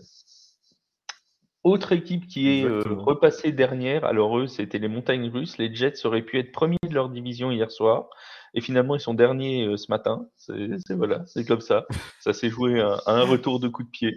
Autre 1.65 1.93
équipe 1.93 2.29
qui 2.29 2.49
est 2.49 2.65
euh, 2.65 2.83
repassée 2.87 3.51
dernière, 3.51 4.05
alors 4.05 4.39
eux, 4.39 4.47
c'était 4.47 4.79
les 4.79 4.87
montagnes 4.87 5.29
russes. 5.29 5.59
Les 5.59 5.75
Jets 5.75 6.07
auraient 6.07 6.23
pu 6.23 6.39
être 6.39 6.53
premiers 6.53 6.79
de 6.89 6.95
leur 6.95 7.11
division 7.11 7.51
hier 7.51 7.71
soir. 7.71 8.09
Et 8.55 8.61
finalement, 8.61 8.95
ils 8.95 9.01
sont 9.01 9.13
derniers 9.13 9.67
euh, 9.67 9.77
ce 9.77 9.91
matin. 9.91 10.29
C'est 10.37 10.95
voilà, 10.95 11.25
c'est 11.27 11.45
comme 11.45 11.61
ça. 11.61 11.87
Ça 12.21 12.33
s'est 12.33 12.49
joué 12.49 12.81
à, 12.81 13.01
un 13.07 13.23
retour 13.23 13.59
de 13.59 13.67
coup 13.67 13.83
de 13.83 13.91
pied, 13.91 14.17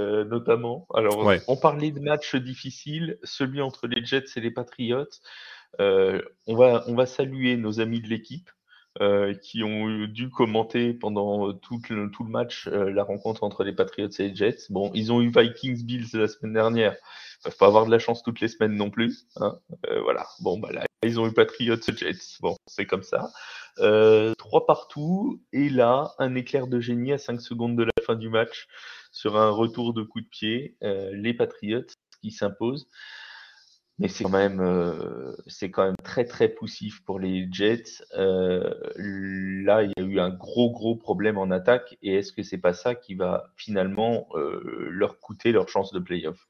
euh, 0.00 0.24
notamment. 0.24 0.86
Alors, 0.94 1.30
on 1.48 1.56
parlait 1.56 1.90
de 1.90 2.00
matchs 2.00 2.36
difficiles, 2.36 3.18
celui 3.24 3.60
entre 3.60 3.88
les 3.88 4.04
Jets 4.04 4.30
et 4.36 4.40
les 4.40 4.52
Patriots. 4.52 5.04
on, 5.80 6.54
va, 6.54 6.84
on 6.86 6.94
va 6.94 7.04
saluer 7.06 7.56
nos 7.56 7.80
amis 7.80 8.00
de 8.00 8.08
l'équipe. 8.08 8.48
Euh, 8.98 9.34
qui 9.34 9.62
ont 9.62 10.08
dû 10.08 10.30
commenter 10.30 10.92
pendant 10.92 11.52
tout 11.52 11.80
le, 11.90 12.10
tout 12.10 12.24
le 12.24 12.30
match 12.30 12.66
euh, 12.66 12.90
la 12.90 13.04
rencontre 13.04 13.44
entre 13.44 13.62
les 13.62 13.72
Patriots 13.72 14.08
et 14.18 14.28
les 14.28 14.34
Jets. 14.34 14.64
Bon, 14.68 14.90
ils 14.94 15.12
ont 15.12 15.22
eu 15.22 15.30
Vikings 15.30 15.84
Bills 15.84 16.08
la 16.14 16.26
semaine 16.26 16.54
dernière. 16.54 16.96
Ils 17.38 17.44
peuvent 17.44 17.56
pas 17.56 17.68
avoir 17.68 17.86
de 17.86 17.92
la 17.92 18.00
chance 18.00 18.24
toutes 18.24 18.40
les 18.40 18.48
semaines 18.48 18.74
non 18.74 18.90
plus. 18.90 19.28
Hein. 19.36 19.60
Euh, 19.88 20.02
voilà. 20.02 20.26
Bon, 20.40 20.58
bah 20.58 20.72
là, 20.72 20.86
ils 21.04 21.20
ont 21.20 21.28
eu 21.28 21.32
Patriots 21.32 21.76
et 21.76 21.96
Jets. 21.96 22.38
Bon, 22.40 22.56
c'est 22.66 22.84
comme 22.84 23.04
ça. 23.04 23.30
trois 24.38 24.66
partout. 24.66 25.40
Et 25.52 25.70
là, 25.70 26.10
un 26.18 26.34
éclair 26.34 26.66
de 26.66 26.80
génie 26.80 27.12
à 27.12 27.18
5 27.18 27.40
secondes 27.40 27.76
de 27.76 27.84
la 27.84 27.92
fin 28.04 28.16
du 28.16 28.28
match 28.28 28.66
sur 29.12 29.36
un 29.36 29.50
retour 29.50 29.94
de 29.94 30.02
coup 30.02 30.20
de 30.20 30.26
pied. 30.26 30.76
les 30.82 31.32
Patriots 31.32 31.86
qui 32.22 32.32
s'imposent 32.32 32.88
mais 34.00 34.08
c'est 34.08 34.24
quand 34.24 34.30
même 34.30 34.60
euh, 34.60 35.36
c'est 35.46 35.70
quand 35.70 35.84
même 35.84 35.96
très 36.02 36.24
très 36.24 36.48
poussif 36.48 37.04
pour 37.04 37.20
les 37.20 37.46
Jets. 37.52 38.02
Euh, 38.16 38.72
là, 38.96 39.82
il 39.82 39.92
y 39.94 40.00
a 40.00 40.02
eu 40.02 40.18
un 40.18 40.30
gros 40.30 40.72
gros 40.72 40.96
problème 40.96 41.36
en 41.36 41.50
attaque 41.50 41.98
et 42.02 42.14
est-ce 42.14 42.32
que 42.32 42.42
c'est 42.42 42.58
pas 42.58 42.72
ça 42.72 42.94
qui 42.94 43.14
va 43.14 43.52
finalement 43.56 44.26
euh, 44.34 44.88
leur 44.88 45.20
coûter 45.20 45.52
leur 45.52 45.68
chance 45.68 45.92
de 45.92 45.98
playoff? 45.98 46.48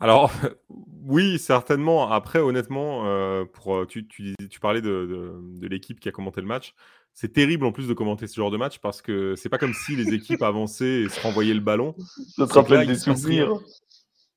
Alors, 0.00 0.32
oui, 1.04 1.38
certainement. 1.38 2.10
Après, 2.10 2.38
honnêtement, 2.38 3.06
euh, 3.06 3.44
pour, 3.44 3.86
tu, 3.86 4.08
tu, 4.08 4.34
tu 4.50 4.60
parlais 4.60 4.80
de, 4.80 5.38
de, 5.60 5.66
l'équipe 5.66 6.00
qui 6.00 6.08
a 6.08 6.12
commenté 6.12 6.40
le 6.40 6.46
match. 6.46 6.74
C'est 7.12 7.32
terrible 7.32 7.64
en 7.66 7.72
plus 7.72 7.88
de 7.88 7.94
commenter 7.94 8.26
ce 8.26 8.36
genre 8.36 8.50
de 8.50 8.58
match 8.58 8.78
parce 8.78 9.00
que 9.00 9.34
c'est 9.36 9.48
pas 9.48 9.56
comme 9.58 9.72
si 9.72 9.94
les 9.94 10.14
équipes 10.14 10.42
avançaient 10.42 11.02
et 11.02 11.08
se 11.10 11.20
renvoyaient 11.20 11.54
le 11.54 11.60
ballon. 11.60 11.94
Ça 12.36 12.46
te 12.46 12.52
rappelle 12.54 12.86
des 12.86 12.94
souvenirs. 12.94 13.58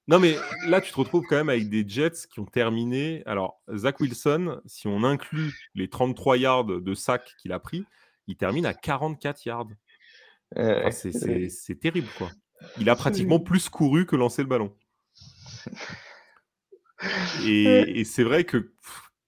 Non, 0.09 0.17
mais 0.17 0.37
là, 0.65 0.81
tu 0.81 0.91
te 0.91 0.97
retrouves 0.97 1.23
quand 1.29 1.35
même 1.35 1.49
avec 1.49 1.69
des 1.69 1.87
Jets 1.87 2.27
qui 2.33 2.39
ont 2.39 2.45
terminé. 2.45 3.21
Alors, 3.27 3.61
Zach 3.71 3.99
Wilson, 3.99 4.59
si 4.65 4.87
on 4.87 5.03
inclut 5.03 5.69
les 5.75 5.87
33 5.87 6.37
yards 6.37 6.65
de 6.65 6.93
sac 6.95 7.35
qu'il 7.39 7.51
a 7.51 7.59
pris, 7.59 7.85
il 8.25 8.35
termine 8.35 8.65
à 8.65 8.73
44 8.73 9.45
yards. 9.45 9.67
c'est 10.91 11.79
terrible, 11.79 12.07
quoi. 12.17 12.31
Il 12.79 12.89
a 12.89 12.95
pratiquement 12.95 13.39
plus 13.39 13.69
couru 13.69 14.07
que 14.07 14.15
lancé 14.15 14.41
le 14.41 14.47
ballon. 14.47 14.75
Et, 17.45 18.03
c'est 18.03 18.23
vrai 18.23 18.45
que, 18.45 18.73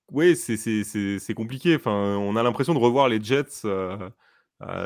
oui, 0.09 0.35
c'est 0.35 1.33
compliqué. 1.35 1.75
Enfin, 1.75 2.17
on 2.17 2.35
a 2.35 2.41
l'impression 2.41 2.73
de 2.73 2.79
revoir 2.79 3.07
les 3.07 3.23
Jets 3.23 3.65
euh, 3.65 4.09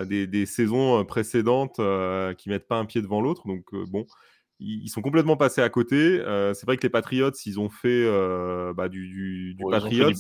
des, 0.04 0.28
des, 0.28 0.46
saisons 0.46 1.06
précédentes 1.06 1.80
euh, 1.80 2.34
qui 2.34 2.50
mettent 2.50 2.68
pas 2.68 2.78
un 2.80 2.86
pied 2.86 3.02
devant 3.02 3.22
l'autre. 3.22 3.48
Donc, 3.48 3.74
euh, 3.74 3.86
bon, 3.88 4.06
ils, 4.60 4.90
sont 4.90 5.02
complètement 5.02 5.38
passés 5.38 5.62
à 5.62 5.70
côté. 5.70 6.20
Euh, 6.22 6.54
c'est 6.54 6.66
vrai 6.66 6.78
que 6.78 6.84
les 6.84 6.90
Patriots, 6.90 7.32
ils 7.46 7.60
ont 7.60 7.70
fait 7.70 8.06
euh, 8.06 8.74
bah, 8.74 8.88
du, 8.88 9.08
du, 9.08 9.56
du 9.56 9.64
Patriots. 9.70 10.12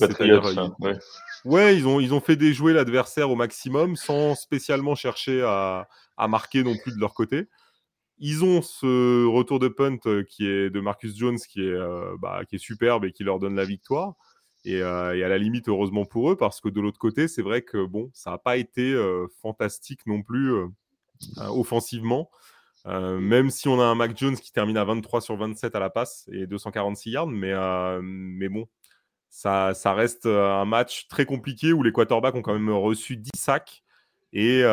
ouais. 1.45 1.77
ils 1.77 1.87
ont, 1.87 1.99
ils 1.99 2.13
ont 2.13 2.19
fait 2.19 2.35
déjouer 2.35 2.73
l'adversaire 2.73 3.29
au 3.31 3.35
maximum 3.35 3.95
sans 3.95 4.35
spécialement 4.35 4.95
chercher 4.95 5.41
à, 5.41 5.87
à, 6.17 6.27
marquer 6.27 6.63
non 6.63 6.75
plus 6.75 6.93
de 6.93 6.99
leur 6.99 7.13
côté. 7.13 7.47
Ils 8.17 8.43
ont 8.43 8.61
ce 8.61 9.25
retour 9.25 9.59
de 9.59 9.67
punt 9.67 9.97
euh, 10.05 10.23
qui 10.23 10.47
est 10.47 10.69
de 10.69 10.79
Marcus 10.79 11.15
Jones 11.17 11.37
qui 11.37 11.61
est, 11.61 11.77
bah, 12.19 12.41
qui 12.47 12.55
est 12.55 12.59
superbe 12.59 13.05
et 13.05 13.11
qui 13.11 13.23
leur 13.23 13.39
donne 13.39 13.55
la 13.55 13.65
victoire. 13.65 14.15
Et, 14.65 14.77
et, 14.77 14.83
à 14.83 15.13
la 15.13 15.37
limite, 15.37 15.69
heureusement 15.69 16.05
pour 16.05 16.31
eux, 16.31 16.35
parce 16.35 16.59
que 16.59 16.69
de 16.69 16.81
l'autre 16.81 16.97
côté, 16.97 17.27
c'est 17.27 17.43
vrai 17.43 17.61
que 17.61 17.85
bon, 17.85 18.09
ça 18.13 18.31
n'a 18.31 18.37
pas 18.37 18.57
été 18.57 18.99
fantastique 19.41 20.07
non 20.07 20.23
plus 20.23 20.55
offensivement. 21.37 22.29
Euh, 22.87 23.19
même 23.19 23.49
si 23.49 23.67
on 23.67 23.79
a 23.81 23.83
un 23.83 23.95
Mac 23.95 24.17
Jones 24.17 24.35
qui 24.35 24.51
termine 24.51 24.77
à 24.77 24.83
23 24.83 25.21
sur 25.21 25.35
27 25.37 25.75
à 25.75 25.79
la 25.79 25.89
passe 25.89 26.29
et 26.31 26.45
246 26.45 27.11
yards, 27.11 27.27
mais, 27.27 27.51
euh, 27.51 27.99
mais 28.03 28.47
bon, 28.47 28.67
ça, 29.29 29.73
ça, 29.73 29.93
reste 29.93 30.27
euh, 30.27 30.51
un 30.53 30.65
match 30.65 31.07
très 31.07 31.25
compliqué 31.25 31.73
où 31.73 31.83
les 31.83 31.91
quarterbacks 31.91 32.35
ont 32.35 32.41
quand 32.43 32.53
même 32.53 32.69
reçu 32.69 33.17
10 33.17 33.31
sacs 33.35 33.83
et 34.33 34.63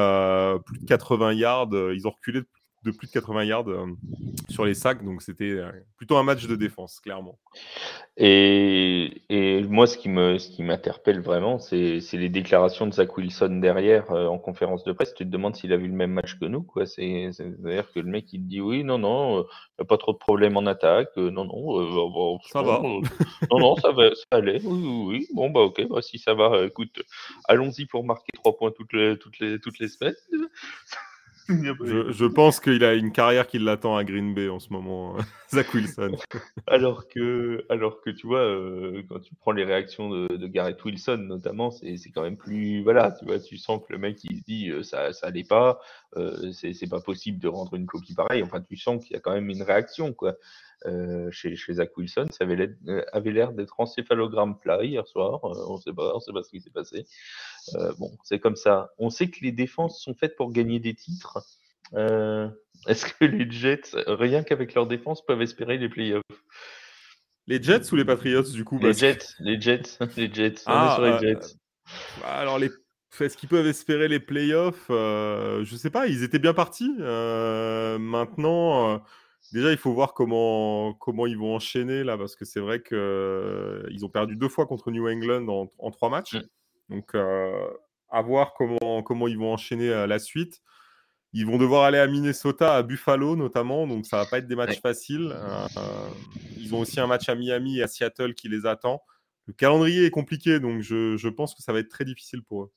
plus 0.67 0.79
de 0.79 0.87
80 0.87 1.35
yards. 1.35 1.69
Ils 1.73 2.07
ont 2.07 2.11
reculé 2.11 2.41
de 2.41 2.47
plus 2.47 2.62
de 2.85 2.91
80 2.91 3.45
yards 3.45 3.69
euh, 3.69 3.87
sur 4.49 4.65
les 4.65 4.75
sacs. 4.75 5.05
Donc 5.05 5.23
c'était 5.23 5.51
euh, 5.51 5.71
plutôt 5.97 6.17
un 6.17 6.23
match 6.23 6.47
de 6.47 6.57
défense, 6.57 7.01
clairement. 7.01 7.39
Et, 8.17 9.23
et 9.29 9.63
moi, 9.63 9.87
ce 9.87 9.97
qui 9.97 10.09
me, 10.09 10.39
ce 10.39 10.49
qui 10.49 10.63
m'interpelle 10.63 11.21
vraiment, 11.21 11.59
c'est, 11.59 12.01
les 12.13 12.29
déclarations 12.29 12.87
de 12.87 12.93
Zach 12.93 13.17
Wilson 13.17 13.61
derrière 13.61 14.11
euh, 14.11 14.27
en 14.27 14.39
conférence 14.39 14.85
de 14.85 14.93
presse. 14.93 15.15
Tu 15.15 15.25
te 15.25 15.31
demandes 15.31 15.57
s'il 15.57 15.73
a 15.73 15.77
vu 15.77 15.87
le 15.87 15.95
même 15.95 16.13
match 16.13 16.39
que 16.39 16.45
nous, 16.45 16.63
quoi. 16.63 16.87
C'est, 16.87 17.31
à 17.41 17.69
dire 17.69 17.93
que 17.93 18.01
le 18.01 18.11
mec 18.11 18.33
il 18.33 18.43
te 18.43 18.49
dit 18.49 18.61
oui, 18.61 18.85
non, 18.85 18.99
non, 18.99 19.41
il 19.41 19.45
n'y 19.79 19.83
a 19.83 19.85
pas 19.85 19.99
trop 19.99 20.13
de 20.13 20.19
problèmes 20.19 20.57
en 20.57 20.67
attaque, 20.67 21.17
non, 21.17 21.45
non, 21.45 22.39
ça 22.51 22.63
va. 22.63 22.83
non, 23.51 23.59
non, 23.59 23.77
ça 23.77 23.93
va, 23.93 24.11
ça 24.15 24.25
allait. 24.39 24.61
Oui, 24.65 24.83
oui, 24.83 25.05
oui. 25.07 25.27
Bon 25.35 25.51
bah 25.51 25.61
ok, 25.61 25.87
bah, 25.89 26.03
si 26.03 26.19
ça 26.19 26.35
va, 26.35 26.65
écoute, 26.65 27.03
allons-y 27.47 27.87
pour 27.87 28.05
marquer 28.05 28.33
trois 28.35 28.57
points 28.57 28.73
toutes 28.73 28.93
les, 28.93 29.17
toutes 29.19 29.39
les, 29.39 29.59
toutes 29.61 29.79
les 29.79 29.89
semaines. 29.89 30.15
Je, 31.53 32.25
pense 32.27 32.61
qu'il 32.61 32.85
a 32.85 32.95
une 32.95 33.13
carrière 33.13 33.47
qui 33.47 33.59
l'attend 33.59 33.97
à 33.97 34.05
Green 34.05 34.35
Bay 34.35 34.49
en 34.49 34.59
ce 34.59 34.73
moment, 34.73 35.17
Zach 35.51 35.73
Wilson. 35.75 36.17
alors, 36.67 37.09
que, 37.09 37.65
alors 37.69 38.01
que 38.01 38.11
tu 38.11 38.27
vois, 38.27 38.41
euh, 38.41 39.03
quand 39.09 39.21
tu 39.21 39.35
prends 39.35 39.53
les 39.53 39.65
réactions 39.65 40.11
de, 40.11 40.47
Garrett 40.47 40.83
Wilson 40.85 41.19
notamment, 41.19 41.71
c'est 41.71 41.97
quand 42.15 42.23
même 42.23 42.37
plus. 42.37 42.83
Voilà, 42.83 43.13
tu 43.13 43.25
vois, 43.25 43.39
tu 43.39 43.57
sens 43.57 43.81
que 43.87 43.93
le 43.93 43.99
mec 43.99 44.23
il 44.25 44.39
se 44.39 44.43
dit 44.43 44.71
euh, 44.71 44.83
ça, 44.83 45.13
ça 45.13 45.29
allait 45.29 45.45
pas, 45.45 45.81
euh, 46.17 46.53
c'est 46.53 46.91
pas 46.91 47.01
possible 47.01 47.39
de 47.39 47.49
rendre 47.49 47.75
une 47.75 47.87
copie 47.87 48.15
pareille. 48.15 48.43
Enfin, 48.43 48.61
tu 48.61 48.77
sens 48.77 49.05
qu'il 49.05 49.15
y 49.15 49.17
a 49.17 49.21
quand 49.21 49.33
même 49.33 49.51
une 49.51 49.63
réaction, 49.63 50.13
quoi. 50.13 50.35
Euh, 50.87 51.31
chez, 51.31 51.55
chez, 51.55 51.75
Zach 51.75 51.97
Wilson. 51.97 52.27
Ça 52.31 52.45
avait 52.45 53.31
l'air 53.31 53.53
d'être 53.53 53.79
encéphalogramme 53.79 54.59
plat 54.59 54.83
hier 54.83 55.07
soir. 55.07 55.41
on 55.43 55.77
ne 55.77 55.81
sait 55.81 55.93
pas, 55.93 56.13
on 56.15 56.21
sait 56.21 56.33
pas 56.33 56.43
ce 56.43 56.51
qui 56.51 56.61
s'est 56.61 56.71
passé. 56.71 57.07
Euh, 57.75 57.93
bon, 57.99 58.11
c'est 58.25 58.41
comme 58.41 58.57
ça. 58.57 58.91
On 58.99 59.11
sait 59.11 59.29
que 59.29 59.39
les 59.43 59.53
défenses 59.53 60.03
sont 60.03 60.15
faites 60.15 60.37
pour 60.37 60.53
gagner 60.53 60.81
des 60.81 60.95
titres. 60.95 61.39
Euh, 61.95 62.49
est-ce 62.89 63.07
que 63.07 63.25
les 63.25 63.49
Jets, 63.51 63.91
rien 64.07 64.43
qu'avec 64.43 64.75
leur 64.75 64.87
défense, 64.87 65.25
peuvent 65.25 65.43
espérer 65.43 65.79
les 65.79 65.89
playoffs? 65.89 66.23
Les 67.47 67.63
Jets 67.63 67.93
ou 67.93 67.97
les 67.97 68.05
Patriots, 68.05 68.43
du 68.43 68.65
coup 68.65 68.79
Les 68.79 68.93
Jets, 68.93 69.19
les 69.41 69.61
Jets, 69.61 69.99
les 70.17 70.33
Jets. 70.33 70.63
Ah, 70.67 70.97
on 70.99 71.05
est 71.05 71.05
sur 71.11 71.21
les 71.21 71.29
Jets. 71.29 71.55
Bah, 72.21 72.29
alors, 72.29 72.59
les... 72.59 72.71
est-ce 73.21 73.37
qu'ils 73.37 73.49
peuvent 73.49 73.67
espérer 73.67 74.09
les 74.09 74.21
playoffs? 74.21 74.87
Je 74.89 75.73
ne 75.73 75.79
sais 75.79 75.91
pas, 75.91 76.07
ils 76.07 76.25
étaient 76.25 76.39
bien 76.39 76.55
partis. 76.55 76.93
maintenant, 76.99 79.01
déjà, 79.53 79.71
il 79.71 79.79
faut 79.79 79.93
voir 79.93 80.15
comment, 80.15 80.95
comment 80.95 81.27
ils 81.27 81.39
vont 81.39 81.55
enchaîner 81.55 82.05
là, 82.05 82.17
parce 82.19 82.37
que 82.37 82.45
c'est 82.45 82.61
vrai 82.61 82.83
qu'ils 82.83 84.05
ont 84.05 84.09
perdu 84.09 84.37
deux 84.37 84.49
fois 84.49 84.67
contre 84.67 84.91
New 84.91 85.09
England 85.09 85.49
en, 85.49 85.71
en 85.79 85.91
trois 85.91 86.11
matchs. 86.11 86.35
Mm. 86.35 86.43
Donc, 86.89 87.15
euh, 87.15 87.69
à 88.11 88.21
voir 88.23 88.55
comment, 88.55 89.03
comment 89.03 89.27
ils 89.27 89.39
vont 89.39 89.53
enchaîner 89.53 89.89
euh, 89.89 90.07
la 90.07 90.19
suite. 90.19 90.61
Ils 91.33 91.47
vont 91.47 91.57
devoir 91.57 91.85
aller 91.85 91.97
à 91.97 92.07
Minnesota, 92.07 92.75
à 92.75 92.83
Buffalo 92.83 93.37
notamment, 93.37 93.87
donc 93.87 94.05
ça 94.05 94.19
va 94.19 94.27
pas 94.27 94.39
être 94.39 94.47
des 94.47 94.55
matchs 94.55 94.81
faciles. 94.83 95.33
Euh, 95.35 95.67
ils 96.59 96.75
ont 96.75 96.81
aussi 96.81 97.01
un 97.01 97.07
match 97.07 97.29
à 97.31 97.35
Miami 97.35 97.79
et 97.79 97.83
à 97.83 97.89
Seattle 97.89 98.35
qui 98.35 98.51
les 98.51 98.67
attend. 98.67 99.03
Le 99.47 99.55
calendrier 99.55 100.05
est 100.05 100.11
compliqué, 100.11 100.61
donc 100.61 100.83
je, 100.83 101.17
je 101.17 101.29
pense 101.31 101.55
que 101.55 101.63
ça 101.63 101.73
va 101.73 101.79
être 101.79 101.89
très 101.89 102.05
difficile 102.05 102.43
pour 102.43 102.65
eux. 102.65 102.73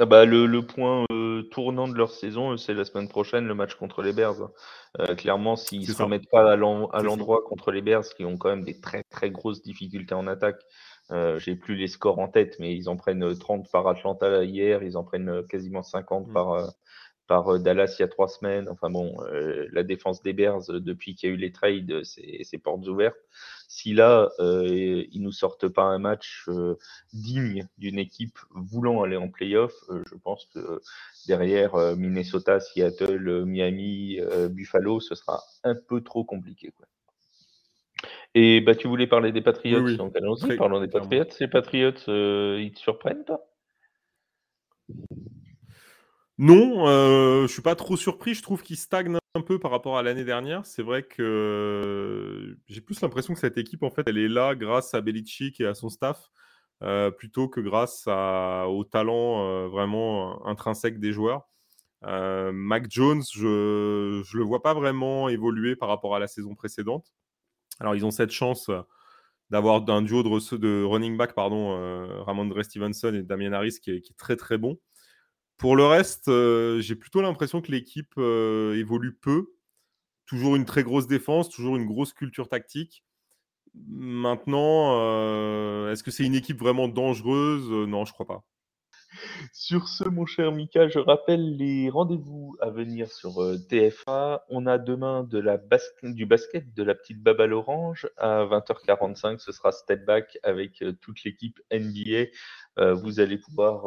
Ah 0.00 0.06
bah, 0.06 0.24
le, 0.24 0.46
le, 0.46 0.62
point 0.62 1.04
tournant 1.50 1.86
de 1.86 1.94
leur 1.94 2.10
saison, 2.10 2.56
c'est 2.56 2.74
la 2.74 2.84
semaine 2.84 3.08
prochaine, 3.08 3.46
le 3.46 3.54
match 3.54 3.74
contre 3.74 4.02
les 4.02 4.12
Bears. 4.12 4.50
clairement, 5.16 5.56
s'ils 5.56 5.88
ne 5.88 5.94
se 5.94 6.02
remettent 6.02 6.30
pas 6.30 6.50
à 6.52 6.56
l'endroit 6.56 7.42
contre 7.46 7.70
les 7.70 7.82
Bears, 7.82 8.08
qui 8.16 8.24
ont 8.24 8.36
quand 8.36 8.48
même 8.48 8.64
des 8.64 8.80
très 8.80 9.02
très 9.04 9.30
grosses 9.30 9.62
difficultés 9.62 10.14
en 10.14 10.26
attaque, 10.26 10.60
euh, 11.12 11.38
J'ai 11.38 11.56
plus 11.56 11.74
les 11.74 11.88
scores 11.88 12.18
en 12.20 12.28
tête, 12.28 12.56
mais 12.60 12.74
ils 12.74 12.88
en 12.88 12.96
prennent 12.96 13.36
30 13.36 13.70
par 13.70 13.88
Atlanta 13.88 14.44
hier, 14.44 14.82
ils 14.82 14.96
en 14.96 15.02
prennent 15.02 15.44
quasiment 15.48 15.82
50 15.82 16.28
mm. 16.28 16.32
par, 16.32 16.52
euh, 16.52 16.66
par 17.30 17.54
euh, 17.54 17.58
Dallas 17.60 17.94
il 17.96 18.02
y 18.02 18.04
a 18.04 18.08
trois 18.08 18.26
semaines. 18.26 18.68
Enfin 18.68 18.90
bon, 18.90 19.14
euh, 19.20 19.68
la 19.70 19.84
défense 19.84 20.20
des 20.20 20.32
Bears, 20.32 20.64
depuis 20.68 21.14
qu'il 21.14 21.28
y 21.28 21.32
a 21.32 21.34
eu 21.36 21.38
les 21.38 21.52
trades, 21.52 22.02
c'est 22.02 22.58
portes 22.58 22.88
ouvertes. 22.88 23.20
Si 23.68 23.94
là, 23.94 24.28
euh, 24.40 25.04
ils 25.12 25.22
nous 25.22 25.30
sortent 25.30 25.68
pas 25.68 25.84
un 25.84 26.00
match 26.00 26.50
digne 27.12 27.68
d'une 27.78 28.00
équipe 28.00 28.36
voulant 28.50 29.02
aller 29.02 29.16
en 29.16 29.28
playoff, 29.28 29.72
je 29.88 30.16
pense 30.16 30.46
que 30.52 30.80
derrière 31.28 31.76
Minnesota, 31.96 32.58
Seattle, 32.58 33.44
Miami, 33.44 34.18
Buffalo, 34.50 34.98
ce 34.98 35.14
sera 35.14 35.40
un 35.62 35.76
peu 35.76 36.00
trop 36.00 36.24
compliqué. 36.24 36.72
Quoi. 36.76 36.86
Et 38.34 38.60
bah, 38.60 38.74
tu 38.74 38.88
voulais 38.88 39.06
parler 39.06 39.30
des 39.30 39.40
Patriots, 39.40 39.96
donc 39.96 40.16
allons-y, 40.16 40.56
parlons 40.56 40.80
des 40.80 40.88
Patriots. 40.88 41.24
Les 41.38 41.48
Patriots, 41.48 42.08
euh, 42.08 42.58
ils 42.60 42.72
te 42.72 42.80
surprennent, 42.80 43.24
toi? 43.24 43.44
Non, 46.40 46.88
euh, 46.88 47.46
je 47.46 47.52
suis 47.52 47.60
pas 47.60 47.74
trop 47.74 47.96
surpris. 47.96 48.34
Je 48.34 48.42
trouve 48.42 48.62
qu'ils 48.62 48.78
stagnent 48.78 49.18
un 49.34 49.42
peu 49.42 49.58
par 49.58 49.70
rapport 49.70 49.98
à 49.98 50.02
l'année 50.02 50.24
dernière. 50.24 50.64
C'est 50.64 50.82
vrai 50.82 51.02
que 51.02 52.56
j'ai 52.66 52.80
plus 52.80 53.00
l'impression 53.02 53.34
que 53.34 53.40
cette 53.40 53.58
équipe, 53.58 53.82
en 53.82 53.90
fait, 53.90 54.04
elle 54.06 54.16
est 54.16 54.28
là 54.28 54.54
grâce 54.54 54.94
à 54.94 55.02
Belichick 55.02 55.60
et 55.60 55.66
à 55.66 55.74
son 55.74 55.90
staff, 55.90 56.30
euh, 56.82 57.10
plutôt 57.10 57.48
que 57.48 57.60
grâce 57.60 58.06
au 58.06 58.84
talent 58.84 59.44
euh, 59.44 59.68
vraiment 59.68 60.46
intrinsèque 60.46 60.98
des 60.98 61.12
joueurs. 61.12 61.46
Mac 62.02 62.90
Jones, 62.90 63.22
je 63.34 63.46
ne 63.46 64.38
le 64.38 64.44
vois 64.44 64.62
pas 64.62 64.72
vraiment 64.72 65.28
évoluer 65.28 65.76
par 65.76 65.90
rapport 65.90 66.16
à 66.16 66.18
la 66.18 66.26
saison 66.26 66.54
précédente. 66.54 67.12
Alors, 67.80 67.96
ils 67.96 68.04
ont 68.04 68.10
cette 68.10 68.30
chance 68.30 68.68
euh, 68.68 68.80
d'avoir 69.48 69.82
un 69.88 70.02
duo 70.02 70.22
de, 70.22 70.84
running 70.84 71.16
back, 71.16 71.34
pardon, 71.34 71.76
euh, 71.76 72.22
Ramondre 72.22 72.62
Stevenson 72.62 73.14
et 73.14 73.22
Damien 73.22 73.52
Harris, 73.52 73.78
qui 73.82 73.90
est, 73.90 74.16
très 74.16 74.36
très 74.36 74.58
bon. 74.58 74.78
Pour 75.60 75.76
le 75.76 75.84
reste, 75.84 76.28
euh, 76.28 76.80
j'ai 76.80 76.96
plutôt 76.96 77.20
l'impression 77.20 77.60
que 77.60 77.70
l'équipe 77.70 78.18
évolue 78.18 79.14
peu. 79.14 79.52
Toujours 80.26 80.56
une 80.56 80.64
très 80.64 80.82
grosse 80.82 81.06
défense, 81.06 81.50
toujours 81.50 81.76
une 81.76 81.86
grosse 81.86 82.12
culture 82.12 82.48
tactique. 82.48 83.04
Maintenant, 83.74 84.96
est-ce 85.90 86.02
que 86.02 86.10
c'est 86.10 86.24
une 86.24 86.34
équipe 86.34 86.58
vraiment 86.58 86.88
dangereuse? 86.88 87.70
Non, 87.70 88.04
je 88.04 88.12
crois 88.12 88.26
pas. 88.26 88.44
Sur 89.52 89.88
ce, 89.88 90.04
mon 90.08 90.24
cher 90.24 90.52
Mika, 90.52 90.88
je 90.88 90.98
rappelle 91.00 91.56
les 91.56 91.90
rendez-vous 91.90 92.56
à 92.60 92.70
venir 92.70 93.10
sur 93.10 93.42
euh, 93.42 93.56
TFA. 93.68 94.44
On 94.48 94.66
a 94.66 94.78
demain 94.78 95.24
du 95.24 96.26
basket 96.26 96.72
de 96.74 96.82
la 96.82 96.94
petite 96.94 97.20
Baba 97.20 97.48
Orange 97.48 98.08
à 98.16 98.44
20h45. 98.44 99.38
Ce 99.38 99.50
sera 99.50 99.72
Step 99.72 100.04
Back 100.04 100.38
avec 100.42 100.82
euh, 100.82 100.92
toute 100.92 101.24
l'équipe 101.24 101.60
NBA 101.72 102.26
vous 102.80 103.20
allez 103.20 103.36
pouvoir 103.36 103.84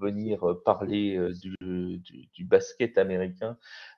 venir 0.00 0.40
parler 0.64 1.18
du, 1.40 1.54
du, 2.34 2.44
basket 2.44 2.98
américain 2.98 3.56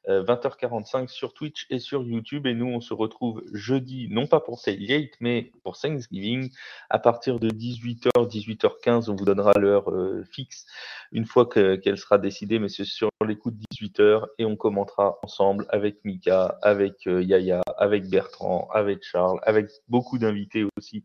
20h45 0.08 1.08
sur 1.08 1.34
Twitch 1.34 1.66
et 1.70 1.78
sur 1.78 2.02
YouTube. 2.02 2.46
Et 2.46 2.54
nous, 2.54 2.66
on 2.66 2.80
se 2.80 2.94
retrouve 2.94 3.42
jeudi, 3.52 4.08
non 4.10 4.26
pas 4.26 4.40
pour 4.40 4.60
Tailgate, 4.60 5.14
mais 5.20 5.52
pour 5.62 5.78
Thanksgiving, 5.78 6.50
à 6.90 6.98
partir 6.98 7.40
de 7.40 7.48
18h, 7.50 8.10
18h15. 8.14 9.10
On 9.10 9.16
vous 9.16 9.24
donnera 9.24 9.52
l'heure 9.58 9.90
fixe 10.30 10.66
une 11.12 11.24
fois 11.24 11.48
qu'elle 11.48 11.98
sera 11.98 12.18
décidée, 12.18 12.58
mais 12.58 12.68
c'est 12.68 12.84
sur 12.84 13.08
les 13.26 13.36
coups 13.36 13.56
de 13.56 13.64
18h. 13.74 14.26
Et 14.38 14.44
on 14.44 14.56
commentera 14.56 15.18
ensemble 15.22 15.66
avec 15.70 16.04
Mika, 16.04 16.58
avec 16.62 17.06
Yaya, 17.06 17.62
avec 17.78 18.08
Bertrand, 18.08 18.68
avec 18.72 19.02
Charles, 19.04 19.40
avec 19.42 19.70
beaucoup 19.88 20.18
d'invités 20.18 20.66
aussi. 20.76 21.04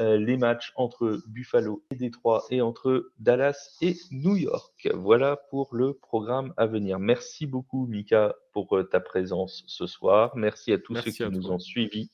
Euh, 0.00 0.16
les 0.16 0.36
matchs 0.36 0.72
entre 0.74 1.20
Buffalo 1.28 1.84
et 1.92 1.94
Détroit 1.94 2.44
et 2.50 2.60
entre 2.60 3.12
Dallas 3.20 3.76
et 3.80 3.96
New 4.10 4.36
York. 4.36 4.88
Voilà 4.92 5.36
pour 5.50 5.68
le 5.72 5.94
programme 5.94 6.52
à 6.56 6.66
venir. 6.66 6.98
Merci 6.98 7.46
beaucoup, 7.46 7.86
Mika, 7.86 8.34
pour 8.52 8.76
euh, 8.76 8.82
ta 8.82 8.98
présence 8.98 9.62
ce 9.68 9.86
soir. 9.86 10.32
Merci 10.36 10.72
à 10.72 10.78
tous 10.78 10.96
ceux 10.96 11.12
qui 11.12 11.24
nous 11.30 11.52
ont 11.52 11.60
suivis. 11.60 12.10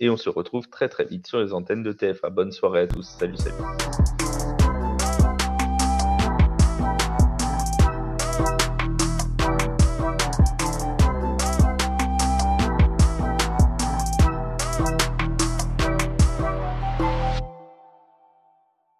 Et 0.00 0.10
on 0.10 0.16
se 0.16 0.30
retrouve 0.30 0.68
très 0.68 0.88
très 0.88 1.04
vite 1.04 1.28
sur 1.28 1.38
les 1.38 1.52
antennes 1.52 1.84
de 1.84 1.92
TFA. 1.92 2.30
Bonne 2.30 2.50
soirée 2.50 2.80
à 2.80 2.86
tous. 2.88 3.06
Salut, 3.06 3.36
salut. 3.36 4.31